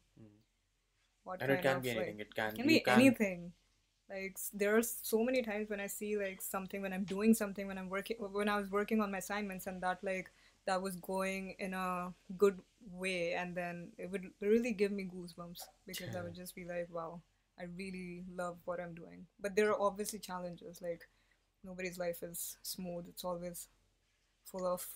What 1.26 1.42
and 1.42 1.52
it 1.52 1.62
can 1.62 1.76
of, 1.78 1.82
be 1.82 1.90
like- 1.90 1.98
anything 1.98 2.20
it 2.20 2.34
can, 2.34 2.56
can 2.56 2.66
be 2.66 2.80
can 2.80 3.00
anything. 3.00 3.52
Like 4.08 4.38
there 4.54 4.76
are 4.76 4.82
so 4.82 5.22
many 5.28 5.42
times 5.42 5.68
when 5.68 5.80
i 5.80 5.86
see 5.88 6.16
like 6.16 6.40
something 6.40 6.80
when 6.82 6.92
i'm 6.92 7.04
doing 7.04 7.34
something 7.34 7.66
when 7.66 7.78
i'm 7.78 7.88
working 7.90 8.16
when 8.36 8.48
i 8.48 8.56
was 8.58 8.70
working 8.70 9.00
on 9.00 9.10
my 9.10 9.18
assignments 9.18 9.66
and 9.66 9.82
that 9.82 9.98
like 10.10 10.30
that 10.66 10.80
was 10.80 10.96
going 10.96 11.56
in 11.58 11.74
a 11.74 12.12
good 12.38 12.58
way 12.92 13.34
and 13.34 13.56
then 13.56 13.88
it 13.98 14.10
would 14.12 14.30
really 14.40 14.72
give 14.72 14.92
me 14.92 15.04
goosebumps 15.14 15.62
because 15.86 16.14
i 16.16 16.22
would 16.22 16.34
just 16.36 16.54
be 16.54 16.64
like 16.64 16.88
wow 16.98 17.20
i 17.58 17.64
really 17.76 18.24
love 18.36 18.56
what 18.64 18.80
i'm 18.80 18.94
doing. 18.94 19.26
But 19.40 19.56
there 19.56 19.70
are 19.72 19.80
obviously 19.80 20.20
challenges 20.20 20.80
like 20.82 21.08
nobody's 21.64 21.98
life 21.98 22.22
is 22.22 22.58
smooth. 22.62 23.06
It's 23.08 23.24
always 23.24 23.66
full 24.44 24.66
of 24.66 24.86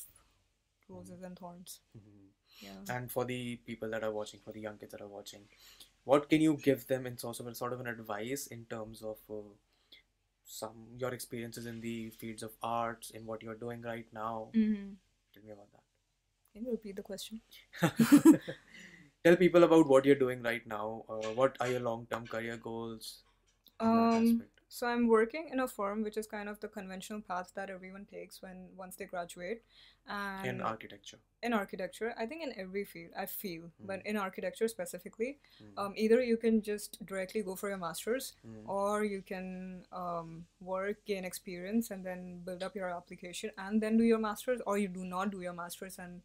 roses 0.88 1.22
and 1.22 1.38
thorns. 1.38 1.80
Mhm. 1.96 2.29
Yeah 2.60 2.94
and 2.96 3.10
for 3.10 3.24
the 3.24 3.56
people 3.66 3.90
that 3.90 4.04
are 4.04 4.10
watching 4.10 4.40
for 4.44 4.52
the 4.52 4.60
young 4.60 4.76
kids 4.76 4.92
that 4.92 5.00
are 5.00 5.08
watching 5.08 5.40
what 6.04 6.28
can 6.28 6.40
you 6.40 6.58
give 6.62 6.86
them 6.86 7.06
in 7.06 7.16
sort 7.18 7.40
of, 7.40 7.56
sort 7.56 7.72
of 7.72 7.80
an 7.80 7.86
advice 7.86 8.46
in 8.46 8.64
terms 8.64 9.02
of 9.02 9.16
uh, 9.30 9.42
some 10.44 10.86
your 10.98 11.12
experiences 11.14 11.66
in 11.66 11.80
the 11.80 12.10
fields 12.10 12.42
of 12.42 12.50
arts 12.62 13.10
in 13.10 13.26
what 13.26 13.42
you're 13.42 13.54
doing 13.54 13.82
right 13.82 14.06
now 14.12 14.48
mm-hmm. 14.54 14.90
tell 15.32 15.42
me 15.44 15.52
about 15.52 15.70
that. 15.72 15.82
can 16.52 16.64
you 16.64 16.72
repeat 16.72 16.96
the 16.96 17.02
question 17.02 17.40
tell 19.24 19.36
people 19.36 19.64
about 19.64 19.86
what 19.86 20.04
you're 20.04 20.22
doing 20.26 20.42
right 20.42 20.66
now 20.66 21.04
uh, 21.08 21.28
what 21.40 21.56
are 21.60 21.68
your 21.68 21.80
long-term 21.80 22.26
career 22.26 22.56
goals 22.56 23.22
um? 23.78 24.42
So 24.72 24.86
I'm 24.86 25.08
working 25.08 25.48
in 25.52 25.58
a 25.60 25.66
firm 25.66 26.04
which 26.04 26.16
is 26.16 26.26
kind 26.28 26.48
of 26.48 26.60
the 26.60 26.68
conventional 26.68 27.20
path 27.20 27.50
that 27.56 27.70
everyone 27.70 28.06
takes 28.06 28.40
when 28.40 28.68
once 28.76 28.94
they 28.94 29.04
graduate. 29.04 29.62
And 30.06 30.46
in 30.46 30.60
architecture 30.60 31.18
in 31.42 31.52
architecture, 31.52 32.14
I 32.16 32.26
think 32.26 32.42
in 32.44 32.52
every 32.56 32.84
field, 32.84 33.12
I 33.16 33.26
feel, 33.26 33.70
but 33.80 34.00
Mm. 34.00 34.06
in 34.10 34.16
architecture 34.16 34.68
specifically, 34.68 35.38
Mm. 35.60 35.78
um, 35.78 35.94
either 35.96 36.22
you 36.22 36.36
can 36.36 36.60
just 36.62 37.04
directly 37.04 37.42
go 37.42 37.56
for 37.56 37.68
your 37.68 37.78
masters, 37.78 38.34
Mm. 38.46 38.68
or 38.68 39.04
you 39.04 39.22
can 39.22 39.86
um, 39.90 40.46
work, 40.60 41.04
gain 41.04 41.24
experience, 41.24 41.90
and 41.90 42.04
then 42.04 42.40
build 42.44 42.62
up 42.62 42.76
your 42.76 42.90
application, 42.90 43.50
and 43.58 43.82
then 43.82 43.96
do 43.96 44.04
your 44.04 44.18
masters, 44.18 44.60
or 44.66 44.78
you 44.78 44.88
do 44.88 45.04
not 45.04 45.30
do 45.30 45.40
your 45.40 45.54
masters. 45.54 45.98
And 45.98 46.22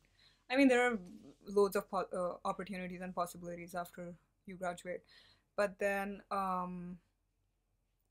I 0.49 0.57
mean, 0.57 0.67
there 0.67 0.83
are 0.85 0.99
loads 1.47 1.75
of 1.75 1.89
po- 1.89 2.11
uh, 2.13 2.47
opportunities 2.47 3.01
and 3.01 3.15
possibilities 3.15 3.73
after 3.73 4.13
you 4.45 4.55
graduate. 4.55 5.01
But 5.55 5.79
then, 5.79 6.21
um, 6.29 6.99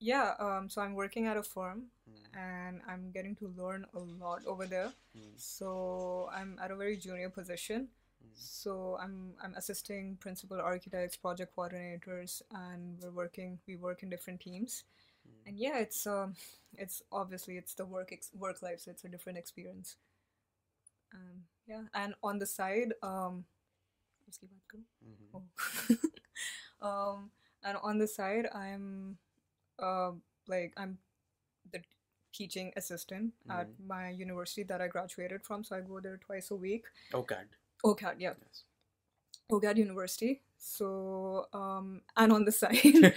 yeah 0.00 0.34
um, 0.38 0.68
so 0.68 0.82
i'm 0.82 0.94
working 0.94 1.26
at 1.26 1.36
a 1.36 1.42
firm 1.42 1.84
mm. 2.08 2.38
and 2.38 2.80
i'm 2.88 3.10
getting 3.12 3.34
to 3.34 3.52
learn 3.56 3.86
a 3.94 3.98
lot 3.98 4.40
over 4.46 4.66
there 4.66 4.92
mm. 5.16 5.22
so 5.36 6.28
i'm 6.32 6.58
at 6.62 6.70
a 6.70 6.76
very 6.76 6.96
junior 6.96 7.30
position 7.30 7.88
mm. 8.22 8.28
so 8.34 8.98
i'm 9.00 9.34
i'm 9.42 9.54
assisting 9.54 10.16
principal 10.20 10.60
architects 10.60 11.16
project 11.16 11.54
coordinators 11.56 12.42
and 12.52 12.98
we're 13.02 13.10
working 13.10 13.58
we 13.66 13.76
work 13.76 14.02
in 14.02 14.10
different 14.10 14.40
teams 14.40 14.84
hmm. 15.24 15.48
and 15.48 15.58
yeah 15.58 15.78
it's 15.78 16.06
um 16.06 16.34
it's 16.76 17.02
obviously 17.12 17.56
it's 17.56 17.74
the 17.74 17.86
work 17.86 18.10
ex- 18.12 18.30
work 18.34 18.62
life 18.62 18.80
so 18.80 18.90
it's 18.90 19.04
a 19.04 19.08
different 19.08 19.38
experience 19.38 19.96
um 21.14 21.42
yeah 21.66 21.82
and 21.94 22.14
on 22.22 22.38
the 22.38 22.46
side 22.46 22.92
um 23.02 23.44
mm-hmm. 24.32 25.38
oh. 26.82 26.86
um 26.86 27.30
and 27.62 27.78
on 27.82 27.98
the 27.98 28.08
side 28.08 28.48
i'm 28.54 29.16
uh, 29.78 30.12
like 30.48 30.72
I'm 30.76 30.98
the 31.72 31.80
teaching 32.32 32.72
assistant 32.76 33.32
at 33.48 33.68
Mhm. 33.68 33.86
my 33.86 34.10
university 34.10 34.62
that 34.64 34.80
I 34.80 34.88
graduated 34.88 35.42
from. 35.44 35.64
So 35.64 35.76
I 35.76 35.80
go 35.80 36.00
there 36.00 36.16
twice 36.18 36.50
a 36.50 36.56
week. 36.56 36.84
OCAD. 37.12 37.46
OCAD, 37.84 38.16
yeah, 38.18 38.34
Yes. 38.42 38.64
OCAD 39.50 39.76
University. 39.76 40.42
So 40.56 41.46
um, 41.52 42.00
and 42.16 42.32
on 42.32 42.44
the 42.44 42.52
side, 42.62 43.12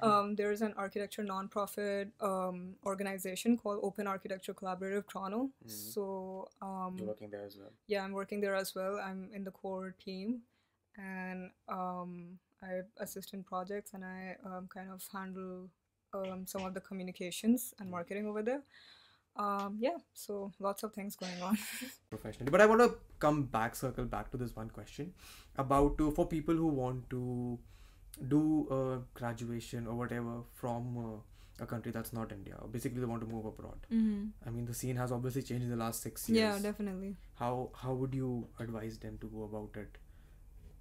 um, 0.00 0.34
there's 0.36 0.62
an 0.62 0.72
architecture 0.76 1.22
nonprofit 1.24 2.10
um, 2.20 2.76
organization 2.86 3.56
called 3.56 3.80
Open 3.82 4.06
Architecture 4.06 4.54
Collaborative 4.54 5.08
Toronto. 5.08 5.50
Mhm. 5.66 5.70
So 5.70 6.48
um, 6.60 6.96
You're 6.98 7.08
working 7.08 7.30
there 7.30 7.44
as 7.44 7.56
well. 7.58 7.72
yeah, 7.88 8.04
I'm 8.04 8.12
working 8.12 8.40
there 8.40 8.54
as 8.54 8.74
well. 8.74 8.98
I'm 8.98 9.30
in 9.32 9.44
the 9.44 9.50
core 9.50 9.94
team, 9.98 10.42
and 10.98 11.50
um, 11.68 12.38
I 12.62 12.80
assist 13.00 13.34
in 13.34 13.42
projects, 13.42 13.92
and 13.94 14.04
I 14.04 14.36
um, 14.44 14.68
kind 14.72 14.90
of 14.90 15.02
handle 15.12 15.68
um, 16.14 16.46
some 16.46 16.64
of 16.64 16.74
the 16.74 16.80
communications 16.80 17.74
and 17.78 17.90
marketing 17.90 18.26
over 18.26 18.42
there. 18.42 18.62
Um, 19.36 19.78
yeah, 19.80 19.96
so 20.12 20.52
lots 20.60 20.82
of 20.82 20.92
things 20.92 21.16
going 21.16 21.40
on. 21.42 21.56
professionally. 22.10 22.50
But 22.50 22.60
I 22.60 22.66
want 22.66 22.80
to 22.80 22.94
come 23.18 23.44
back, 23.44 23.74
circle 23.74 24.04
back 24.04 24.30
to 24.32 24.36
this 24.36 24.54
one 24.54 24.68
question 24.68 25.14
about 25.56 26.00
uh, 26.00 26.10
for 26.10 26.26
people 26.26 26.54
who 26.54 26.66
want 26.66 27.08
to 27.10 27.58
do 28.28 28.66
a 28.70 29.18
graduation 29.18 29.86
or 29.86 29.94
whatever 29.94 30.42
from 30.52 30.98
uh, 30.98 31.62
a 31.62 31.66
country 31.66 31.92
that's 31.92 32.12
not 32.12 32.30
India. 32.30 32.56
Basically, 32.70 33.00
they 33.00 33.06
want 33.06 33.22
to 33.22 33.26
move 33.26 33.46
abroad. 33.46 33.86
mm-hmm. 33.92 34.24
I 34.46 34.50
mean, 34.50 34.66
the 34.66 34.74
scene 34.74 34.96
has 34.96 35.12
obviously 35.12 35.42
changed 35.42 35.64
in 35.64 35.70
the 35.70 35.76
last 35.76 36.02
six 36.02 36.28
years. 36.28 36.38
Yeah, 36.38 36.58
definitely. 36.70 37.16
How 37.38 37.70
how 37.74 37.94
would 37.94 38.14
you 38.14 38.48
advise 38.60 38.98
them 38.98 39.18
to 39.22 39.28
go 39.28 39.44
about 39.44 39.70
it 39.76 39.96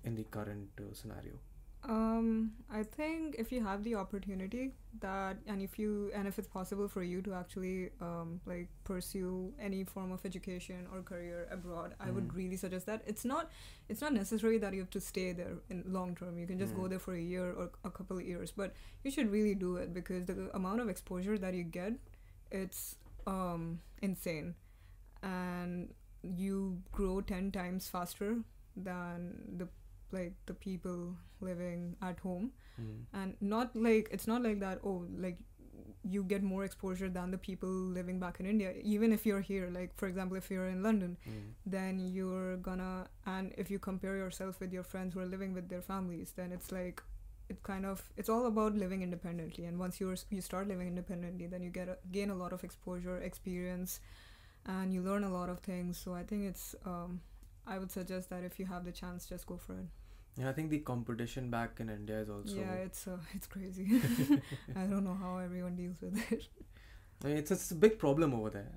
in 0.03 0.15
the 0.15 0.23
current 0.25 0.69
uh, 0.79 0.93
scenario? 0.93 1.33
Um, 1.83 2.51
I 2.71 2.83
think 2.83 3.35
if 3.39 3.51
you 3.51 3.63
have 3.63 3.83
the 3.83 3.95
opportunity 3.95 4.73
that, 4.99 5.37
and 5.47 5.63
if 5.63 5.79
you, 5.79 6.11
and 6.13 6.27
if 6.27 6.37
it's 6.37 6.47
possible 6.47 6.87
for 6.87 7.01
you 7.01 7.23
to 7.23 7.33
actually, 7.33 7.89
um, 7.99 8.39
like 8.45 8.67
pursue 8.83 9.51
any 9.59 9.83
form 9.83 10.11
of 10.11 10.23
education 10.23 10.87
or 10.93 11.01
career 11.01 11.47
abroad, 11.51 11.95
I 11.99 12.11
would 12.11 12.27
Mhm. 12.27 12.35
really 12.35 12.57
suggest 12.57 12.85
that. 12.85 13.01
It's 13.07 13.25
not, 13.25 13.49
it's 13.89 13.99
not 13.99 14.13
necessary 14.13 14.59
that 14.59 14.73
you 14.73 14.81
have 14.81 14.91
to 14.91 15.01
stay 15.01 15.31
there 15.31 15.57
in 15.71 15.83
long 15.87 16.15
term. 16.15 16.37
You 16.37 16.45
can 16.45 16.59
just 16.59 16.75
go 16.75 16.83
Mhm. 16.83 16.89
there 16.89 16.99
for 16.99 17.15
a 17.15 17.21
year 17.21 17.51
or 17.51 17.71
a 17.83 17.89
couple 17.89 18.17
of 18.17 18.23
years, 18.27 18.51
but 18.51 18.73
you 19.03 19.09
should 19.09 19.31
really 19.31 19.55
do 19.55 19.77
it 19.77 19.91
because 19.91 20.27
the 20.27 20.55
amount 20.55 20.81
of 20.81 20.87
exposure 20.87 21.37
that 21.39 21.55
you 21.55 21.63
get, 21.63 21.93
it's 22.51 22.95
um 23.25 23.81
insane, 24.03 24.53
and 25.23 25.93
you 26.21 26.81
grow 26.91 27.21
ten 27.21 27.51
times 27.51 27.87
faster 27.87 28.43
than 28.75 29.57
the 29.57 29.67
like 30.13 30.33
the 30.45 30.53
people 30.53 31.15
living 31.41 31.95
at 32.01 32.19
home. 32.19 32.51
Mm. 32.81 32.99
and 33.21 33.35
not 33.53 33.75
like 33.75 34.07
it's 34.17 34.27
not 34.27 34.41
like 34.43 34.59
that 34.61 34.79
oh 34.89 35.05
like 35.23 35.39
you 36.03 36.23
get 36.23 36.41
more 36.41 36.63
exposure 36.65 37.09
than 37.09 37.31
the 37.31 37.37
people 37.37 37.69
living 37.69 38.19
back 38.19 38.39
in 38.39 38.45
india. 38.45 38.73
Even 38.83 39.11
if 39.15 39.25
you're 39.25 39.41
here 39.41 39.69
like 39.73 39.95
for 39.95 40.07
example 40.07 40.37
if 40.37 40.49
you're 40.49 40.67
in 40.67 40.81
london 40.83 41.17
Mm. 41.29 41.41
then 41.65 41.99
you're 41.99 42.57
gonna 42.67 43.07
and 43.25 43.53
if 43.57 43.69
you 43.69 43.79
compare 43.87 44.15
yourself 44.17 44.59
with 44.59 44.73
your 44.73 44.83
friends 44.83 45.13
who 45.13 45.19
are 45.19 45.25
living 45.35 45.53
with 45.53 45.67
their 45.69 45.81
families 45.81 46.31
then 46.39 46.51
it's 46.51 46.71
like 46.71 47.03
it 47.49 47.61
kind 47.63 47.85
of 47.85 48.01
it's 48.17 48.29
all 48.29 48.45
about 48.47 48.73
living 48.75 49.01
independently. 49.01 49.65
And 49.65 49.77
once 49.77 49.99
you're 49.99 50.15
you 50.29 50.41
start 50.41 50.67
living 50.69 50.87
independently 50.87 51.47
then 51.47 51.61
you 51.61 51.69
get 51.69 51.89
a, 51.89 51.97
gain 52.11 52.29
a 52.29 52.35
lot 52.35 52.53
of 52.53 52.63
exposure 52.63 53.17
experience 53.31 53.99
and 54.65 54.93
you 54.93 55.01
learn 55.01 55.23
a 55.23 55.29
lot 55.39 55.49
of 55.49 55.59
things. 55.59 55.97
So 55.97 56.13
i 56.13 56.23
think 56.23 56.45
it's 56.45 56.75
um 56.85 57.19
i 57.67 57.77
would 57.77 57.91
suggest 57.91 58.29
that 58.29 58.43
if 58.43 58.59
you 58.59 58.65
have 58.65 58.85
the 58.85 58.91
chance 58.91 59.25
just 59.27 59.45
go 59.45 59.57
for 59.57 59.73
it 59.73 59.87
Yeah, 60.37 60.49
I 60.49 60.53
think 60.53 60.69
the 60.69 60.79
competition 60.79 61.49
back 61.49 61.79
in 61.79 61.89
India 61.89 62.19
is 62.21 62.29
also. 62.29 62.61
yeah 62.61 62.73
it's 62.85 63.07
uh, 63.07 63.17
it's 63.33 63.47
crazy 63.47 63.87
i 64.75 64.85
don't 64.91 65.03
know 65.03 65.17
how 65.23 65.37
everyone 65.37 65.75
deals 65.75 66.01
with 66.01 66.17
it 66.31 66.47
I 67.23 67.27
mean, 67.27 67.37
it's, 67.37 67.51
it's 67.51 67.69
a 67.71 67.75
big 67.75 67.99
problem 67.99 68.33
over 68.33 68.49
there. 68.49 68.71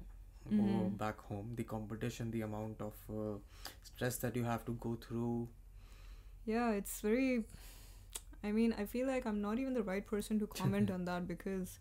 Over 0.47 0.57
Mhm. 0.65 0.99
back 1.03 1.21
home, 1.29 1.53
the 1.61 1.65
competition, 1.65 2.31
the 2.31 2.43
amount 2.47 2.83
of 2.87 2.95
uh, 3.11 3.39
stress 3.83 4.19
that 4.25 4.37
you 4.37 4.45
have 4.45 4.65
to 4.67 4.73
go 4.87 4.97
through. 5.07 5.49
yeah 6.47 6.73
it's 6.79 7.01
very 7.01 7.45
i 8.43 8.51
mean 8.53 8.75
i 8.79 8.85
feel 8.85 9.07
like 9.07 9.27
i'm 9.27 9.41
not 9.41 9.59
even 9.59 9.75
the 9.75 9.83
right 9.83 10.07
person 10.07 10.39
to 10.39 10.47
comment 10.47 10.91
on 10.97 11.05
that 11.07 11.27
because 11.27 11.79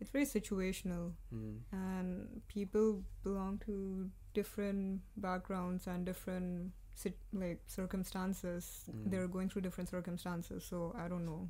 it's 0.00 0.10
very 0.10 0.24
situational 0.26 1.12
Mm. 1.34 1.56
and 1.72 2.42
people 2.48 3.02
belong 3.24 3.58
to 3.66 4.10
different 4.34 5.00
backgrounds 5.16 5.86
and 5.86 6.06
different 6.06 6.72
like 7.32 7.60
circumstances 7.66 8.84
Mm. 8.90 9.10
they're 9.10 9.28
going 9.28 9.48
through 9.48 9.62
different 9.62 9.88
circumstances 9.90 10.64
so 10.64 10.94
i 10.98 11.08
don't 11.08 11.24
know 11.26 11.48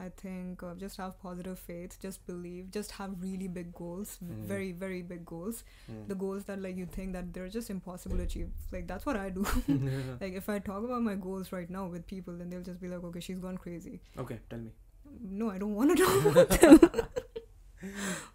i 0.00 0.08
think 0.22 0.62
uh, 0.62 0.74
just 0.82 0.96
have 0.96 1.14
positive 1.22 1.58
faith 1.58 1.96
just 2.00 2.24
believe 2.26 2.70
just 2.70 2.92
have 2.98 3.14
really 3.22 3.48
big 3.48 3.72
goals 3.74 4.18
Mm. 4.24 4.44
very 4.52 4.72
very 4.72 5.02
big 5.02 5.24
goals 5.32 5.62
Mm. 5.90 6.08
the 6.08 6.14
goals 6.24 6.44
that 6.50 6.60
like 6.66 6.76
you 6.82 6.86
think 6.86 7.12
that 7.18 7.32
they're 7.32 7.48
just 7.58 7.70
impossible 7.76 8.16
to 8.18 8.22
achieve 8.24 8.50
like 8.72 8.86
that's 8.92 9.06
what 9.06 9.16
i 9.16 9.28
do 9.30 9.46
like 10.20 10.34
if 10.42 10.48
i 10.48 10.58
talk 10.58 10.84
about 10.90 11.02
my 11.02 11.14
goals 11.28 11.52
right 11.52 11.70
now 11.78 11.86
with 11.86 12.06
people 12.06 12.36
then 12.42 12.48
they'll 12.50 12.62
just 12.72 12.80
be 12.80 12.88
like 12.88 13.02
okay 13.10 13.20
she's 13.20 13.38
gone 13.48 13.58
crazy 13.66 14.00
okay, 14.26 14.38
tell 14.50 14.58
me. 14.58 14.70
no 15.42 15.50
i 15.50 15.58
don't 15.58 15.74
want 15.74 15.96
to 15.96 16.04
talk 16.04 16.24
about 16.32 16.48
them 16.60 16.78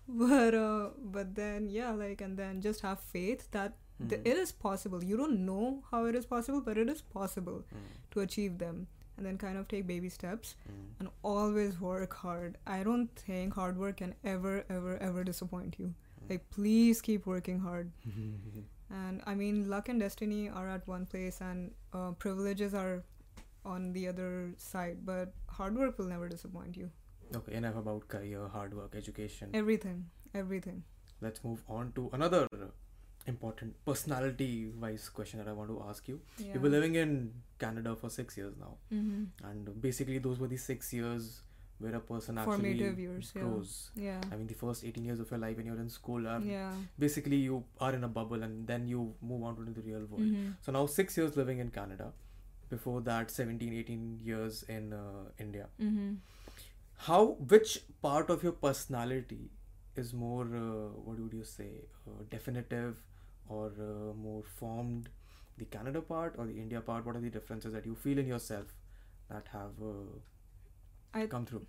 but 0.08 0.54
uh 0.56 0.90
but 1.16 1.36
then 1.36 1.68
yeah 1.70 1.92
like 1.92 2.22
and 2.22 2.38
then 2.38 2.62
just 2.62 2.82
have 2.82 3.00
faith 3.00 3.50
that 3.52 3.74
Mm. 4.10 4.26
it 4.32 4.38
is 4.38 4.52
possible 4.52 5.04
you 5.04 5.18
don't 5.18 5.40
know 5.46 5.84
how 5.92 6.06
it 6.06 6.16
is 6.16 6.26
possible 6.26 6.62
but 6.62 6.78
it 6.78 6.90
is 6.90 7.02
possible 7.02 7.64
Mm. 7.74 7.88
to 8.12 8.20
achieve 8.22 8.58
them 8.58 8.88
and 9.18 9.26
then 9.26 9.38
kind 9.38 9.58
of 9.58 9.68
take 9.68 9.86
baby 9.88 10.10
steps 10.10 10.56
Mm. 10.70 10.80
and 11.00 11.10
always 11.34 11.80
work 11.80 12.14
hard 12.26 12.58
i 12.78 12.84
don't 12.90 13.16
think 13.28 13.54
hard 13.62 13.78
work 13.86 13.98
can 14.04 14.16
ever 14.24 14.54
ever 14.78 14.98
ever 15.10 15.24
disappoint 15.32 15.78
you 15.84 15.94
like 16.30 16.50
please 16.58 17.02
keep 17.10 17.26
working 17.36 17.60
hard 17.60 17.92
and 18.90 19.22
i 19.26 19.34
mean 19.42 19.70
luck 19.70 19.90
and 19.90 20.00
destiny 20.00 20.42
are 20.50 20.68
at 20.70 20.88
one 20.88 21.06
place 21.06 21.42
and 21.42 21.72
uh, 21.94 22.12
privileges 22.26 22.74
are 22.74 23.04
on 23.66 23.92
the 23.94 24.08
other 24.08 24.30
side 24.58 25.06
but 25.06 25.34
hard 25.60 25.76
work 25.84 25.98
will 25.98 26.06
never 26.14 26.28
disappoint 26.30 26.76
you 26.78 26.90
okay, 27.36 27.54
enough 27.56 27.76
about 27.78 28.08
career, 28.08 28.48
hard 28.48 28.74
work, 28.80 28.96
education. 28.96 29.50
everything 29.54 30.06
everything 30.34 30.84
Let's 31.22 31.42
move 31.44 31.62
on 31.74 31.92
to 31.96 32.10
another 32.16 32.48
important 33.26 33.74
personality 33.86 34.72
wise 34.80 35.10
question 35.10 35.40
that 35.40 35.48
I 35.48 35.54
want 35.54 35.70
to 35.70 35.84
ask 35.90 36.08
you. 36.08 36.20
yeah. 36.38 36.54
You've 36.54 36.62
been 36.62 36.72
living 36.72 36.96
in 36.96 37.32
Canada 37.60 37.96
for 37.96 38.10
six 38.10 38.38
years 38.38 38.54
now, 38.60 38.78
mm-hmm. 38.92 39.48
and 39.50 39.82
basically, 39.82 40.18
those 40.20 40.40
were 40.40 40.48
the 40.48 40.58
six 40.58 40.94
years 40.94 41.42
where 41.80 41.96
a 41.96 42.00
person 42.00 42.38
actually 42.38 42.74
years 42.74 43.32
yeah 43.36 43.42
grows. 43.42 43.90
yeah 43.96 44.22
I 44.32 44.36
mean, 44.36 44.48
the 44.48 44.54
first 44.54 44.86
18 44.86 45.04
years 45.04 45.20
of 45.20 45.32
your 45.32 45.40
life 45.40 45.58
when 45.58 45.66
you're 45.66 45.80
in 45.80 45.90
school 45.90 46.28
are 46.28 46.40
yeah 46.40 46.72
basically 46.98 47.38
you 47.38 47.64
are 47.80 47.94
in 47.94 48.04
a 48.04 48.08
bubble 48.08 48.44
and 48.44 48.68
then 48.68 48.88
you 48.88 49.14
move 49.22 49.44
on 49.44 49.56
to 49.56 49.64
the 49.64 49.82
real 49.82 50.06
world. 50.06 50.22
mm-hmm. 50.22 50.52
So 50.62 50.72
now 50.72 50.86
six 50.86 51.18
years 51.18 51.36
living 51.36 51.60
in 51.60 51.72
Canada. 51.72 52.14
Before 52.70 53.02
that, 53.02 53.30
17, 53.30 53.72
18 53.72 54.20
years 54.24 54.64
in 54.64 54.94
uh, 54.94 55.30
India. 55.38 55.68
Mm-hmm. 55.80 56.14
How, 56.98 57.36
which 57.54 57.80
part 58.02 58.32
of 58.32 58.42
your 58.42 58.54
personality 58.54 59.52
is 59.96 60.14
more, 60.14 60.46
uh, 60.46 60.90
what 61.06 61.20
would 61.20 61.34
you 61.34 61.44
say, 61.44 61.70
uh, 62.08 62.24
definitive 62.32 62.96
or 63.50 63.72
uh, 63.80 64.14
more 64.16 64.44
formed? 64.44 65.10
The 65.58 65.66
Canada 65.66 66.02
part 66.02 66.36
or 66.38 66.46
the 66.48 66.58
India 66.60 66.82
part? 66.82 67.06
What 67.06 67.16
are 67.16 67.22
the 67.22 67.30
differences 67.30 67.74
that 67.74 67.86
you 67.86 67.96
feel 67.96 68.18
in 68.18 68.28
yourself 68.28 68.74
that 69.30 69.48
have 69.54 69.82
uh, 69.82 70.20
I- 71.14 71.28
come 71.28 71.46
through? 71.46 71.66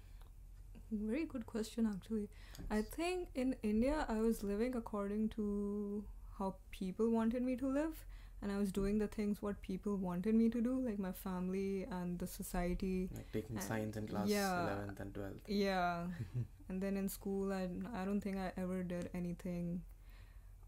very 0.93 1.25
good 1.25 1.45
question 1.47 1.87
actually 1.93 2.29
i 2.71 2.81
think 2.81 3.29
in 3.35 3.55
india 3.69 4.05
i 4.09 4.17
was 4.25 4.43
living 4.45 4.75
according 4.81 5.29
to 5.31 6.05
how 6.39 6.55
people 6.71 7.09
wanted 7.11 7.43
me 7.43 7.57
to 7.57 7.67
live 7.67 8.05
and 8.43 8.53
i 8.53 8.59
was 8.59 8.71
doing 8.71 8.99
the 8.99 9.09
things 9.09 9.41
what 9.43 9.61
people 9.63 9.97
wanted 9.97 10.35
me 10.37 10.49
to 10.49 10.61
do 10.61 10.75
like 10.89 10.99
my 11.01 11.11
family 11.11 11.85
and 11.91 12.19
the 12.21 12.27
society 12.27 13.09
Like 13.17 13.33
taking 13.33 13.57
Uh, 13.59 13.61
science 13.69 13.97
in 13.97 14.07
class 14.07 14.29
yeah. 14.29 14.61
11th 14.67 15.01
and 15.01 15.15
12th. 15.15 15.49
yeah 15.49 16.07
and 16.69 16.81
then 16.81 16.97
in 16.97 17.09
school 17.09 17.53
I, 17.53 17.63
I 18.01 18.05
don't 18.05 18.21
think 18.21 18.37
i 18.37 18.53
ever 18.57 18.83
did 18.85 19.11
anything 19.15 19.83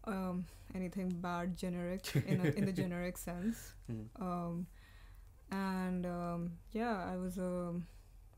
um 0.07 0.45
anything 0.75 1.09
bad 1.09 1.57
generic 1.57 2.05
in, 2.27 2.39
a, 2.41 2.45
in 2.57 2.65
the 2.65 2.71
generic 2.73 3.17
sense 3.17 3.73
Hmm. 3.87 4.03
um 4.23 4.67
and 5.51 6.05
um 6.05 6.51
yeah 6.73 7.05
i 7.11 7.15
was 7.17 7.37
um 7.37 7.85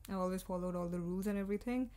i 0.10 0.14
always 0.14 0.42
followed 0.44 0.76
all 0.76 0.88
the 0.88 1.00
rules 1.00 1.28
and 1.28 1.38
everything 1.38 1.90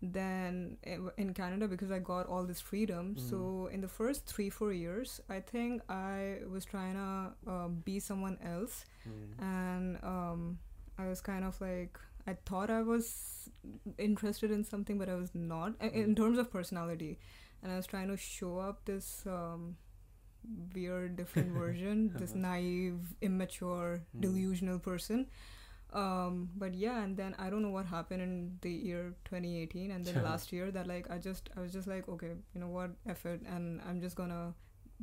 then 0.00 0.76
in 1.16 1.34
Canada 1.34 1.66
because 1.66 1.90
I 1.90 1.98
got 1.98 2.26
all 2.28 2.44
this 2.44 2.60
freedom. 2.60 3.16
Mm. 3.18 3.30
So 3.30 3.68
in 3.72 3.80
the 3.80 3.88
first 3.88 4.26
three 4.26 4.48
four 4.48 4.72
years, 4.72 5.20
I 5.28 5.40
think 5.40 5.82
I 5.88 6.36
was 6.48 6.64
trying 6.64 6.94
to 6.94 7.50
uh, 7.50 7.66
be 7.68 7.98
someone 7.98 8.38
else, 8.44 8.84
Mm. 9.08 9.42
and 9.44 9.98
um, 10.04 10.58
I 10.98 11.08
was 11.08 11.20
kind 11.20 11.44
of 11.44 11.60
like 11.60 11.98
I 12.28 12.36
thought 12.46 12.70
I 12.70 12.82
was 12.82 13.50
interested 13.98 14.52
in 14.52 14.62
something, 14.62 14.98
but 14.98 15.08
I 15.08 15.16
was 15.16 15.34
not 15.34 15.72
i- 15.80 15.86
in 15.88 16.14
Mm. 16.14 16.16
terms 16.16 16.38
of 16.38 16.48
personality, 16.52 17.18
and 17.62 17.72
I 17.72 17.76
was 17.76 17.86
trying 17.86 18.08
to 18.08 18.16
show 18.16 18.58
up 18.58 18.84
this. 18.84 19.24
Um, 19.26 19.76
weird 20.74 21.16
different 21.16 21.52
version 21.62 22.12
this 22.16 22.34
naive 22.34 23.00
immature 23.20 24.00
Mm. 24.16 24.20
delusional 24.20 24.78
person 24.78 25.26
um 25.92 26.48
but 26.56 26.74
yeah 26.74 27.02
and 27.02 27.16
then 27.16 27.34
i 27.38 27.50
don't 27.50 27.62
know 27.62 27.70
what 27.70 27.86
happened 27.86 28.22
in 28.22 28.58
the 28.62 28.70
year 28.70 29.14
2018 29.24 29.90
and 29.90 30.04
then 30.06 30.14
last 30.22 30.52
year 30.52 30.70
that 30.70 30.86
like 30.86 31.10
i 31.10 31.18
just 31.18 31.50
i 31.56 31.60
was 31.60 31.72
just 31.72 31.88
like 31.88 32.08
okay 32.08 32.32
you 32.54 32.60
know 32.60 32.68
what 32.68 32.90
effort 33.08 33.40
and 33.46 33.80
i'm 33.88 34.00
just 34.00 34.14
gonna 34.16 34.54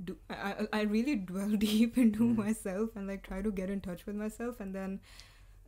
do 0.04 0.16
i 0.30 0.54
i, 0.54 0.68
I 0.80 0.82
really 0.84 1.16
dwell 1.32 1.50
deep 1.68 1.98
into 1.98 2.24
Mm. 2.24 2.38
myself 2.38 2.96
and 2.96 3.08
like 3.08 3.24
try 3.28 3.42
to 3.42 3.52
get 3.52 3.70
in 3.70 3.82
touch 3.82 4.06
with 4.06 4.16
myself 4.16 4.60
and 4.60 4.74
then 4.74 5.00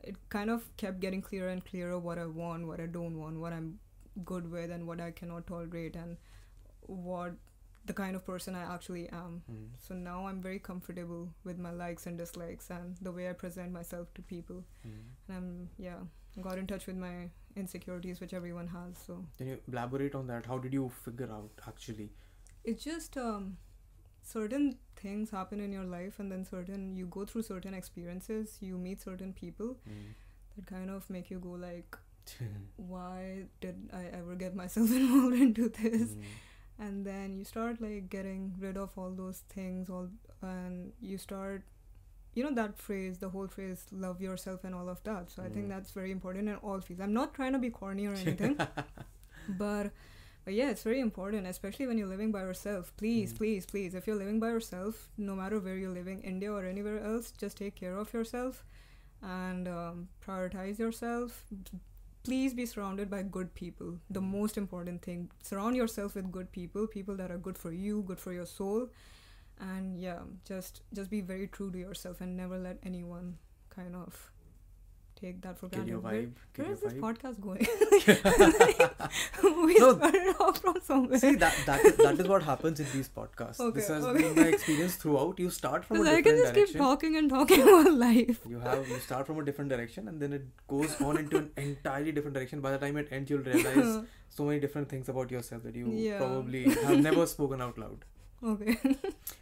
it 0.02 0.16
kind 0.28 0.50
of 0.50 0.74
kept 0.76 1.00
getting 1.00 1.20
clearer 1.22 1.48
and 1.50 1.64
clearer 1.64 1.98
what 1.98 2.18
i 2.18 2.26
want 2.26 2.66
what 2.66 2.80
i 2.80 2.86
don't 2.86 3.18
want 3.18 3.38
what 3.38 3.52
i'm 3.52 3.78
good 4.24 4.50
with 4.50 4.70
and 4.70 4.86
what 4.86 5.00
i 5.00 5.10
cannot 5.10 5.46
tolerate 5.46 5.94
and 5.96 6.16
what 6.88 7.32
the 7.86 7.92
kind 7.98 8.16
of 8.16 8.24
person 8.26 8.54
i 8.54 8.62
actually 8.74 9.08
am 9.08 9.42
Mm. 9.50 9.66
so 9.86 9.94
now 9.94 10.26
i'm 10.26 10.40
very 10.46 10.58
comfortable 10.58 11.28
with 11.44 11.58
my 11.66 11.70
likes 11.70 12.06
and 12.06 12.18
dislikes 12.18 12.70
and 12.70 12.96
the 13.08 13.12
way 13.18 13.28
i 13.30 13.32
present 13.32 13.72
myself 13.72 14.12
to 14.18 14.22
people 14.32 14.64
Mm. 14.86 14.96
and 15.28 15.36
i'm 15.36 15.68
yeah 15.78 16.42
got 16.48 16.58
in 16.58 16.66
touch 16.72 16.86
with 16.86 16.96
my 16.96 17.12
insecurities 17.56 18.20
which 18.20 18.34
everyone 18.40 18.68
has 18.74 18.98
so 19.06 19.14
Can 19.38 19.48
you 19.48 19.58
elaborate 19.72 20.14
on 20.14 20.26
that? 20.28 20.46
How 20.46 20.58
did 20.58 20.72
you 20.72 20.88
figure 21.04 21.30
out 21.36 21.50
actually? 21.66 22.10
it's 22.64 22.84
just 22.84 23.16
um 23.16 23.56
certain 24.22 24.76
things 24.96 25.30
happen 25.30 25.60
in 25.60 25.72
your 25.72 25.84
life 25.84 26.18
and 26.18 26.30
then 26.30 26.44
certain 26.44 26.84
you 26.96 27.06
go 27.06 27.24
through 27.24 27.42
certain 27.42 27.74
experiences 27.74 28.58
you 28.60 28.76
meet 28.76 29.00
certain 29.00 29.32
people 29.32 29.76
Mm. 29.88 30.04
that 30.56 30.66
kind 30.66 30.90
of 30.90 31.08
make 31.16 31.30
you 31.30 31.38
go 31.48 31.56
like 31.64 31.96
why 32.76 33.44
did 33.60 33.88
i 33.92 34.04
ever 34.20 34.34
get 34.34 34.54
myself 34.54 34.90
involved 35.00 35.36
into 35.48 35.68
this 35.80 36.10
Mm. 36.12 36.22
And 36.78 37.04
then 37.04 37.36
you 37.38 37.44
start 37.44 37.80
like 37.80 38.08
getting 38.10 38.54
rid 38.58 38.76
of 38.76 38.90
all 38.96 39.10
those 39.10 39.42
things 39.54 39.90
all 39.90 40.08
and 40.42 40.92
you 41.00 41.18
start 41.18 41.62
you 42.34 42.44
know 42.44 42.52
that 42.54 42.78
phrase 42.78 43.18
the 43.18 43.28
whole 43.30 43.48
phrase 43.48 43.86
love 43.92 44.20
yourself 44.22 44.64
and 44.64 44.74
all 44.74 44.88
of 44.88 45.02
that. 45.04 45.30
So 45.30 45.42
i 45.42 45.48
think 45.48 45.66
Mm. 45.66 45.70
that's 45.74 45.90
very 45.92 46.12
important 46.12 46.48
in 46.48 46.56
all 46.56 46.80
fields. 46.80 47.02
I'm 47.02 47.12
not 47.14 47.34
trying 47.34 47.52
to 47.54 47.58
be 47.58 47.70
corny 47.70 48.06
or 48.06 48.14
anything 48.14 48.56
but 49.48 49.90
but 50.44 50.54
yeah 50.54 50.70
it's 50.70 50.82
very 50.82 51.00
important 51.00 51.46
especially 51.46 51.86
when 51.86 51.98
you're 51.98 52.12
living 52.16 52.30
by 52.32 52.42
yourself. 52.42 52.92
Please 52.96 53.32
Mm. 53.32 53.36
please 53.38 53.66
please. 53.66 53.94
If 53.94 54.06
you're 54.06 54.16
living 54.24 54.40
by 54.40 54.50
yourself 54.56 55.08
no 55.16 55.34
matter 55.42 55.58
where 55.58 55.76
you're 55.76 55.96
living 56.00 56.22
india 56.22 56.52
or 56.52 56.64
anywhere 56.64 57.00
else 57.12 57.32
just 57.44 57.56
take 57.64 57.74
care 57.74 57.96
of 58.04 58.12
yourself 58.12 58.64
and 59.22 59.66
um, 59.68 60.08
prioritize 60.26 60.78
yourself 60.78 61.44
please 62.28 62.52
be 62.52 62.66
surrounded 62.66 63.10
by 63.10 63.22
good 63.22 63.54
people. 63.54 63.94
The 64.10 64.20
most 64.20 64.58
important 64.58 65.00
thing 65.02 65.30
surround 65.42 65.76
yourself 65.76 66.14
with 66.14 66.30
good 66.30 66.50
people 66.52 66.86
people 66.86 67.16
that 67.20 67.30
are 67.30 67.38
good 67.38 67.56
for 67.56 67.72
you 67.72 68.02
good 68.02 68.20
for 68.20 68.32
your 68.32 68.44
soul. 68.46 68.88
And 69.58 69.98
yeah 69.98 70.18
just 70.44 70.82
just 70.98 71.10
be 71.10 71.22
very 71.22 71.46
true 71.46 71.70
to 71.76 71.78
yourself 71.78 72.20
and 72.20 72.36
never 72.36 72.58
let 72.58 72.78
anyone 72.82 73.38
kind 73.70 73.96
of 73.96 74.18
take 75.20 75.40
that 75.42 75.58
for 75.58 75.68
granted 75.68 76.02
Where- 76.02 76.26
where 76.56 76.72
is 76.72 76.80
this 76.80 76.92
vibe. 76.92 77.00
podcast 77.06 77.40
going? 77.40 77.66
we 79.66 79.74
No. 79.78 79.96
started 79.96 80.34
off 80.40 80.58
from 80.58 80.76
somewhere. 80.88 81.18
See 81.18 81.34
that 81.36 81.56
that 81.66 81.84
is, 81.84 81.96
that 81.96 82.18
is 82.20 82.28
what 82.32 82.42
happens 82.48 82.80
in 82.80 82.86
these 82.92 83.08
podcasts. 83.08 83.60
Okay, 83.60 83.80
this 83.80 83.88
has 83.88 84.04
okay. 84.04 84.22
been 84.22 84.34
my 84.36 84.48
experience 84.56 84.96
throughout. 84.96 85.38
You 85.44 85.50
start 85.50 85.84
from 85.84 86.00
a 86.00 86.04
different 86.04 86.24
Because 86.24 86.40
I 86.40 86.42
can 86.42 86.42
just 86.42 86.54
keep 86.54 86.64
direction. 86.64 86.80
talking 86.80 87.16
and 87.22 87.30
talking 87.30 87.62
about 87.68 87.92
life. 88.04 88.40
You 88.54 88.60
have 88.60 88.88
you 88.88 88.98
start 89.08 89.26
from 89.26 89.38
a 89.40 89.44
different 89.48 89.70
direction 89.70 90.08
and 90.08 90.20
then 90.26 90.32
it 90.40 90.46
goes 90.76 91.00
on 91.00 91.18
into 91.24 91.38
an 91.38 91.50
entirely 91.56 92.12
different 92.12 92.34
direction. 92.34 92.60
By 92.60 92.72
the 92.76 92.78
time 92.86 92.96
it 92.96 93.08
ends, 93.10 93.30
you'll 93.30 93.42
realize 93.50 94.04
so 94.28 94.44
many 94.44 94.60
different 94.60 94.88
things 94.88 95.08
about 95.08 95.30
yourself 95.38 95.62
that 95.64 95.74
you 95.82 95.90
Yeah. 96.04 96.18
probably 96.18 96.64
have 96.70 97.00
never 97.10 97.26
spoken 97.26 97.60
out 97.68 97.78
loud. 97.86 98.04
okay. 98.48 98.74